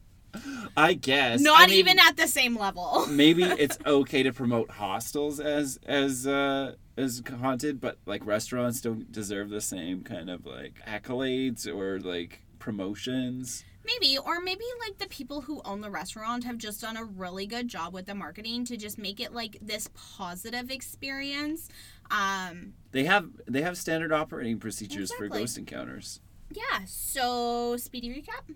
I 0.77 0.95
guess. 0.95 1.41
not 1.41 1.61
I 1.61 1.67
mean, 1.67 1.77
even 1.77 1.99
at 1.99 2.17
the 2.17 2.27
same 2.27 2.57
level. 2.57 3.07
maybe 3.09 3.43
it's 3.45 3.79
okay 3.87 4.23
to 4.23 4.33
promote 4.33 4.71
hostels 4.71 5.41
as 5.41 5.79
as 5.87 6.27
uh 6.27 6.75
as 6.99 7.23
haunted, 7.41 7.81
but 7.81 7.99
like 8.07 8.27
restaurants 8.27 8.81
don't 8.81 9.11
deserve 9.13 9.51
the 9.51 9.61
same 9.61 10.03
kind 10.03 10.29
of 10.29 10.45
like 10.45 10.75
accolades 10.87 11.67
or 11.67 12.01
like 12.01 12.43
promotions. 12.59 13.65
Maybe, 13.87 14.19
or 14.19 14.41
maybe 14.41 14.65
like 14.87 14.99
the 14.99 15.07
people 15.07 15.41
who 15.43 15.63
own 15.65 15.81
the 15.81 15.91
restaurant 15.91 16.45
have 16.45 16.59
just 16.59 16.83
done 16.83 16.99
a 16.99 17.05
really 17.05 17.47
good 17.47 17.69
job 17.69 17.95
with 17.95 18.05
the 18.05 18.15
marketing 18.15 18.67
to 18.67 18.77
just 18.77 18.99
make 18.99 19.19
it 19.19 19.33
like 19.33 19.57
this 19.63 19.89
positive 19.95 20.71
experience. 20.71 21.71
Um, 22.11 22.75
They 22.93 23.05
have 23.05 23.31
they 23.47 23.63
have 23.63 23.79
standard 23.79 24.13
operating 24.13 24.59
procedures 24.59 25.11
for 25.13 25.29
ghost 25.29 25.57
encounters. 25.57 26.21
yeah, 26.51 26.81
so 26.87 27.77
speedy 27.79 28.11
recap. 28.11 28.55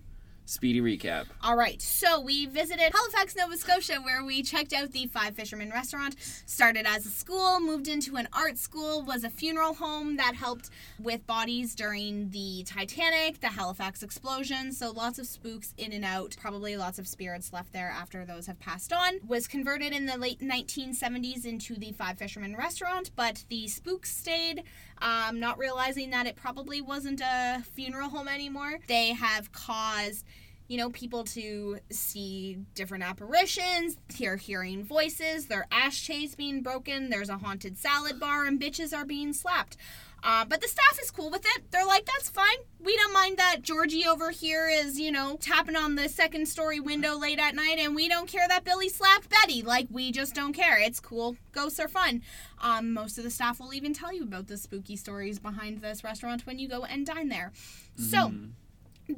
Speedy 0.53 0.83
recap. 0.83 1.25
All 1.43 1.57
right, 1.57 1.81
so 1.81 2.21
we 2.21 2.45
visited 2.45 2.93
Halifax, 2.95 3.35
Nova 3.35 3.57
Scotia, 3.57 3.95
where 4.03 4.23
we 4.23 4.43
checked 4.43 4.75
out 4.75 4.93
the 4.93 5.07
Five 5.07 5.35
Fishermen 5.35 5.71
restaurant. 5.71 6.15
Started 6.45 6.85
as 6.87 7.07
a 7.07 7.09
school, 7.09 7.59
moved 7.59 7.88
into 7.88 8.17
an 8.17 8.29
art 8.35 8.59
school, 8.59 9.01
was 9.01 9.25
a 9.25 9.31
funeral 9.31 9.73
home 9.73 10.19
that 10.19 10.35
helped 10.35 10.69
with 11.01 11.27
bodies 11.27 11.75
during 11.75 12.29
the 12.29 12.65
Titanic, 12.65 13.41
the 13.41 13.49
Halifax 13.49 14.03
explosion. 14.03 14.73
So 14.73 14.91
lots 14.91 15.19
of 15.19 15.27
spooks 15.27 15.73
in 15.79 15.91
and 15.91 16.05
out. 16.05 16.37
Probably 16.38 16.77
lots 16.77 16.99
of 16.99 17.09
spirits 17.09 17.51
left 17.55 17.73
there 17.73 17.88
after 17.88 18.27
those 18.27 18.47
have 18.47 18.61
passed 18.61 18.93
on. 18.93 19.21
Was 19.27 19.49
converted 19.49 19.95
in 19.95 20.05
the 20.05 20.19
late 20.19 20.41
1970s 20.41 21.47
into 21.47 21.77
the 21.77 21.93
Five 21.93 22.19
Fishermen 22.19 22.57
restaurant, 22.57 23.11
but 23.17 23.43
the 23.49 23.69
spooks 23.69 24.15
stayed. 24.15 24.65
Um, 24.99 25.41
not 25.41 25.59
realizing 25.59 26.11
that 26.11 26.27
it 26.27 26.37
probably 26.37 26.81
wasn't 26.81 27.23
a 27.23 27.65
funeral 27.73 28.09
home 28.09 28.29
anymore. 28.29 28.79
They 28.87 29.09
have 29.09 29.51
caused 29.51 30.25
you 30.73 30.79
know, 30.79 30.89
people 30.89 31.23
to 31.23 31.79
see 31.91 32.57
different 32.75 33.05
apparitions, 33.05 33.99
hear 34.15 34.37
hearing 34.37 34.83
voices, 34.83 35.49
their 35.49 35.67
ash 35.71 35.93
ashtrays 35.93 36.35
being 36.35 36.63
broken, 36.63 37.11
there's 37.11 37.29
a 37.29 37.37
haunted 37.37 37.77
salad 37.77 38.19
bar, 38.19 38.47
and 38.47 38.59
bitches 38.59 38.97
are 38.97 39.05
being 39.05 39.35
slapped. 39.35 39.77
Uh, 40.25 40.47
but 40.47 40.63
the 40.63 40.69
staff 40.69 40.99
is 41.03 41.11
cool 41.11 41.29
with 41.29 41.45
it. 41.45 41.71
They're 41.71 41.85
like, 41.85 42.07
that's 42.07 42.31
fine. 42.31 42.57
We 42.81 42.97
don't 42.97 43.13
mind 43.13 43.37
that 43.37 43.61
Georgie 43.61 44.07
over 44.07 44.31
here 44.31 44.71
is, 44.71 44.99
you 44.99 45.13
know, 45.13 45.37
tapping 45.39 45.77
on 45.77 45.97
the 45.97 46.09
second 46.09 46.49
story 46.49 46.81
window 46.81 47.19
late 47.19 47.39
at 47.39 47.55
night, 47.55 47.77
and 47.79 47.95
we 47.95 48.09
don't 48.09 48.27
care 48.27 48.49
that 48.49 48.65
Billy 48.65 48.89
slapped 48.89 49.29
Betty. 49.29 49.61
Like, 49.61 49.89
we 49.91 50.11
just 50.11 50.35
don't 50.35 50.55
care. 50.55 50.79
It's 50.79 51.01
cool. 51.01 51.37
Ghosts 51.53 51.79
are 51.79 51.89
fun. 51.89 52.23
Um, 52.63 52.95
most 52.95 53.19
of 53.19 53.25
the 53.25 53.31
staff 53.31 53.61
will 53.61 53.75
even 53.75 53.93
tell 53.93 54.15
you 54.15 54.23
about 54.23 54.47
the 54.47 54.57
spooky 54.57 54.97
stories 54.97 55.39
behind 55.39 55.83
this 55.83 56.03
restaurant 56.03 56.47
when 56.47 56.59
you 56.59 56.69
go 56.69 56.85
and 56.85 57.05
dine 57.05 57.29
there. 57.29 57.53
So, 57.97 58.33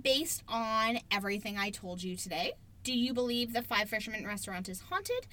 based 0.02 0.42
on 0.48 0.98
everything 1.10 1.58
I 1.58 1.70
told 1.70 2.02
you 2.02 2.16
today, 2.16 2.52
do 2.82 2.92
you 2.92 3.14
believe 3.14 3.52
the 3.52 3.62
Five 3.62 3.88
Fishermen 3.88 4.26
restaurant 4.26 4.68
is 4.68 4.82
haunted? 4.90 5.26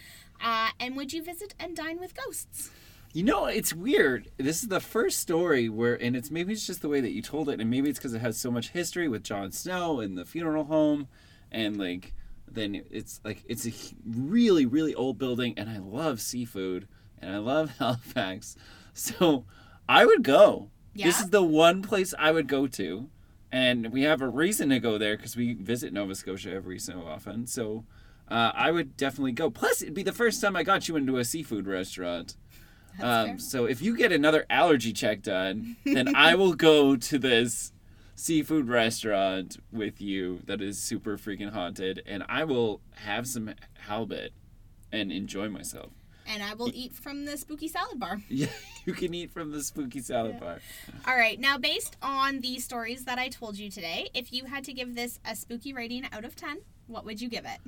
Uh, 0.44 0.70
and 0.80 0.96
would 0.96 1.14
you 1.14 1.24
visit 1.24 1.54
and 1.60 1.76
dine 1.76 2.00
with 2.00 2.16
ghosts? 2.16 2.72
You 3.14 3.24
know, 3.24 3.46
it's 3.46 3.74
weird. 3.74 4.32
This 4.38 4.64
is 4.64 4.70
the 4.70 4.80
first 4.80 5.20
story 5.20 5.68
where, 5.68 6.02
and 6.02 6.16
it's 6.16 6.32
maybe 6.32 6.54
it's 6.54 6.66
just 6.66 6.82
the 6.82 6.88
way 6.88 7.02
that 7.02 7.12
you 7.12 7.22
told 7.22 7.50
it, 7.50 7.60
and 7.60 7.70
maybe 7.70 7.90
it's 7.90 8.00
because 8.00 8.14
it 8.14 8.22
has 8.22 8.40
so 8.40 8.50
much 8.50 8.70
history 8.70 9.10
with 9.10 9.24
Jon 9.24 9.52
Snow 9.52 10.00
and 10.00 10.18
the 10.18 10.24
funeral 10.24 10.64
home, 10.64 11.10
and 11.52 11.78
like, 11.78 12.14
then 12.50 12.84
it's 12.90 13.20
like 13.26 13.44
it's 13.50 13.68
a 13.68 13.74
really, 14.06 14.66
really 14.66 14.96
old 14.96 15.18
building, 15.18 15.54
and 15.58 15.70
I 15.70 15.80
love 15.80 16.22
seafood, 16.22 16.88
and 17.20 17.36
I 17.36 17.40
love 17.40 17.72
Halifax, 17.80 18.56
so 18.94 19.44
I 19.90 20.06
would 20.06 20.24
go. 20.24 20.70
Yeah. 20.94 21.08
This 21.08 21.20
is 21.20 21.30
the 21.32 21.44
one 21.44 21.82
place 21.82 22.14
I 22.18 22.32
would 22.32 22.48
go 22.48 22.66
to, 22.68 23.10
and 23.52 23.92
we 23.92 24.04
have 24.04 24.22
a 24.22 24.30
reason 24.30 24.70
to 24.70 24.80
go 24.80 24.98
there 24.98 25.18
because 25.18 25.36
we 25.36 25.54
visit 25.54 25.94
Nova 25.94 26.16
Scotia 26.16 26.52
every 26.52 26.80
so 26.80 27.04
often. 27.06 27.48
So 27.48 27.86
uh, 28.30 28.52
I 28.56 28.72
would 28.72 28.96
definitely 28.96 29.34
go. 29.34 29.50
Plus, 29.50 29.82
it'd 29.82 29.94
be 29.94 30.04
the 30.04 30.14
first 30.14 30.42
time 30.42 30.56
I 30.56 30.64
got 30.64 30.88
you 30.88 30.96
into 30.96 31.18
a 31.18 31.26
seafood 31.26 31.68
restaurant. 31.68 32.36
Um, 33.02 33.40
so 33.40 33.66
if 33.66 33.82
you 33.82 33.96
get 33.96 34.12
another 34.12 34.46
allergy 34.50 34.94
check 34.94 35.22
done, 35.22 35.78
then 35.86 36.16
I 36.16 36.36
will 36.36 36.54
go 36.54 36.96
to 36.96 37.18
this 37.18 37.72
seafood 38.16 38.68
restaurant 38.68 39.58
with 39.72 40.02
you 40.02 40.42
that 40.46 40.62
is 40.62 40.82
super 40.82 41.18
freaking 41.18 41.52
haunted, 41.52 42.04
and 42.06 42.24
I 42.30 42.44
will 42.44 42.82
have 42.98 43.28
some 43.28 43.54
halibut 43.88 44.32
and 44.92 45.12
enjoy 45.12 45.50
myself. 45.50 45.92
And 46.28 46.42
I 46.44 46.54
will 46.54 46.72
eat 46.74 46.94
from 46.94 47.26
the 47.26 47.38
spooky 47.38 47.68
salad 47.68 48.00
bar. 48.00 48.22
Yeah, 48.30 48.48
you 48.86 48.94
can 48.94 49.14
eat 49.14 49.32
from 49.32 49.52
the 49.52 49.64
spooky 49.64 50.00
salad 50.00 50.40
bar. 50.40 50.60
All 51.08 51.16
right, 51.18 51.40
now 51.40 51.58
based 51.58 51.98
on 52.02 52.40
the 52.40 52.60
stories 52.60 53.06
that 53.06 53.20
I 53.20 53.28
told 53.30 53.58
you 53.58 53.70
today, 53.70 54.10
if 54.14 54.32
you 54.32 54.46
had 54.46 54.64
to 54.66 54.74
give 54.74 54.96
this 54.96 55.20
a 55.26 55.36
spooky 55.36 55.74
rating 55.74 56.06
out 56.12 56.24
of 56.24 56.36
10, 56.36 56.60
what 56.88 57.06
would 57.06 57.22
you 57.22 57.30
give 57.30 57.46
it? 57.46 57.60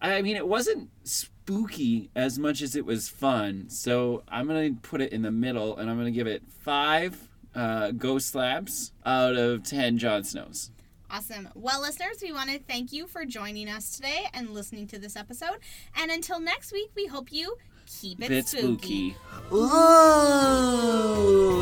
I 0.00 0.20
mean, 0.20 0.36
it 0.36 0.46
wasn't 0.46 0.90
spooky 1.04 2.10
as 2.14 2.38
much 2.38 2.60
as 2.60 2.76
it 2.76 2.84
was 2.84 3.08
fun, 3.08 3.70
so 3.70 4.22
I'm 4.28 4.46
gonna 4.46 4.74
put 4.82 5.00
it 5.00 5.12
in 5.12 5.22
the 5.22 5.30
middle, 5.30 5.76
and 5.76 5.88
I'm 5.90 5.96
gonna 5.96 6.10
give 6.10 6.26
it 6.26 6.42
five 6.60 7.28
uh, 7.54 7.92
ghost 7.92 8.28
slabs 8.28 8.92
out 9.06 9.36
of 9.36 9.62
ten 9.62 9.96
Jon 9.96 10.22
Snows. 10.22 10.70
Awesome. 11.10 11.48
Well, 11.54 11.80
listeners, 11.80 12.18
we 12.20 12.32
want 12.32 12.50
to 12.50 12.58
thank 12.58 12.92
you 12.92 13.06
for 13.06 13.24
joining 13.24 13.68
us 13.68 13.94
today 13.96 14.26
and 14.34 14.50
listening 14.50 14.88
to 14.88 14.98
this 14.98 15.14
episode. 15.16 15.58
And 15.96 16.10
until 16.10 16.40
next 16.40 16.72
week, 16.72 16.90
we 16.96 17.06
hope 17.06 17.32
you 17.32 17.56
keep 17.86 18.22
it 18.22 18.28
Bit 18.28 18.46
spooky. 18.48 19.12
spooky. 19.12 19.16
Ooh, 19.52 19.66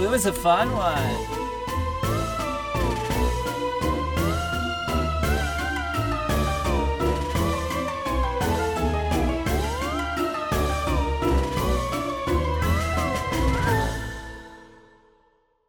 it 0.04 0.10
was 0.10 0.26
a 0.26 0.32
fun 0.32 0.70
one. 0.72 1.53